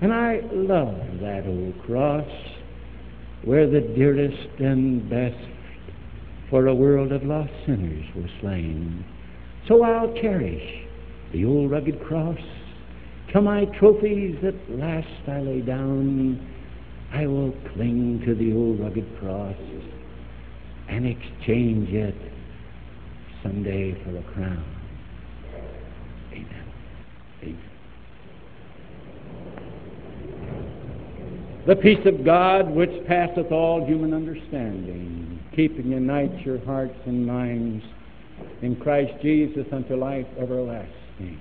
And 0.01 0.13
I 0.13 0.41
love 0.53 0.97
that 1.21 1.45
old 1.47 1.79
cross 1.85 2.29
where 3.45 3.69
the 3.69 3.81
dearest 3.81 4.61
and 4.61 5.09
best 5.11 5.37
for 6.51 6.67
a 6.67 6.75
world 6.75 7.13
of 7.13 7.23
lost 7.25 7.53
sinners 7.65 8.05
was 8.15 8.31
slain. 8.41 9.05
So 9.69 9.83
I'll 9.83 10.15
cherish 10.15 10.87
the 11.33 11.45
old 11.45 11.71
rugged 11.71 12.03
cross. 12.05 12.39
To 13.33 13.41
my 13.41 13.65
trophies 13.79 14.37
at 14.45 14.55
last 14.71 15.29
I 15.29 15.41
lay 15.41 15.61
down. 15.61 16.53
I 17.13 17.27
will 17.27 17.53
cling 17.75 18.23
to 18.27 18.35
the 18.35 18.53
old 18.53 18.81
rugged 18.81 19.19
cross 19.19 19.57
and 20.89 21.07
exchange 21.07 21.91
it 21.91 22.15
someday 23.43 23.93
for 24.05 24.17
a 24.17 24.23
crown. 24.35 24.65
Amen. 26.33 26.67
The 31.67 31.75
peace 31.75 32.07
of 32.07 32.25
God, 32.25 32.71
which 32.71 32.91
passeth 33.09 33.51
all 33.51 33.85
human 33.85 34.15
understanding, 34.15 35.16
keeping 35.57 35.91
unites 35.91 36.45
your 36.45 36.63
hearts 36.67 36.99
and 37.07 37.27
minds 37.27 37.83
in 38.61 38.77
Christ 38.77 39.13
Jesus 39.23 39.67
unto 39.73 39.97
life 39.97 40.27
everlasting. 40.39 41.41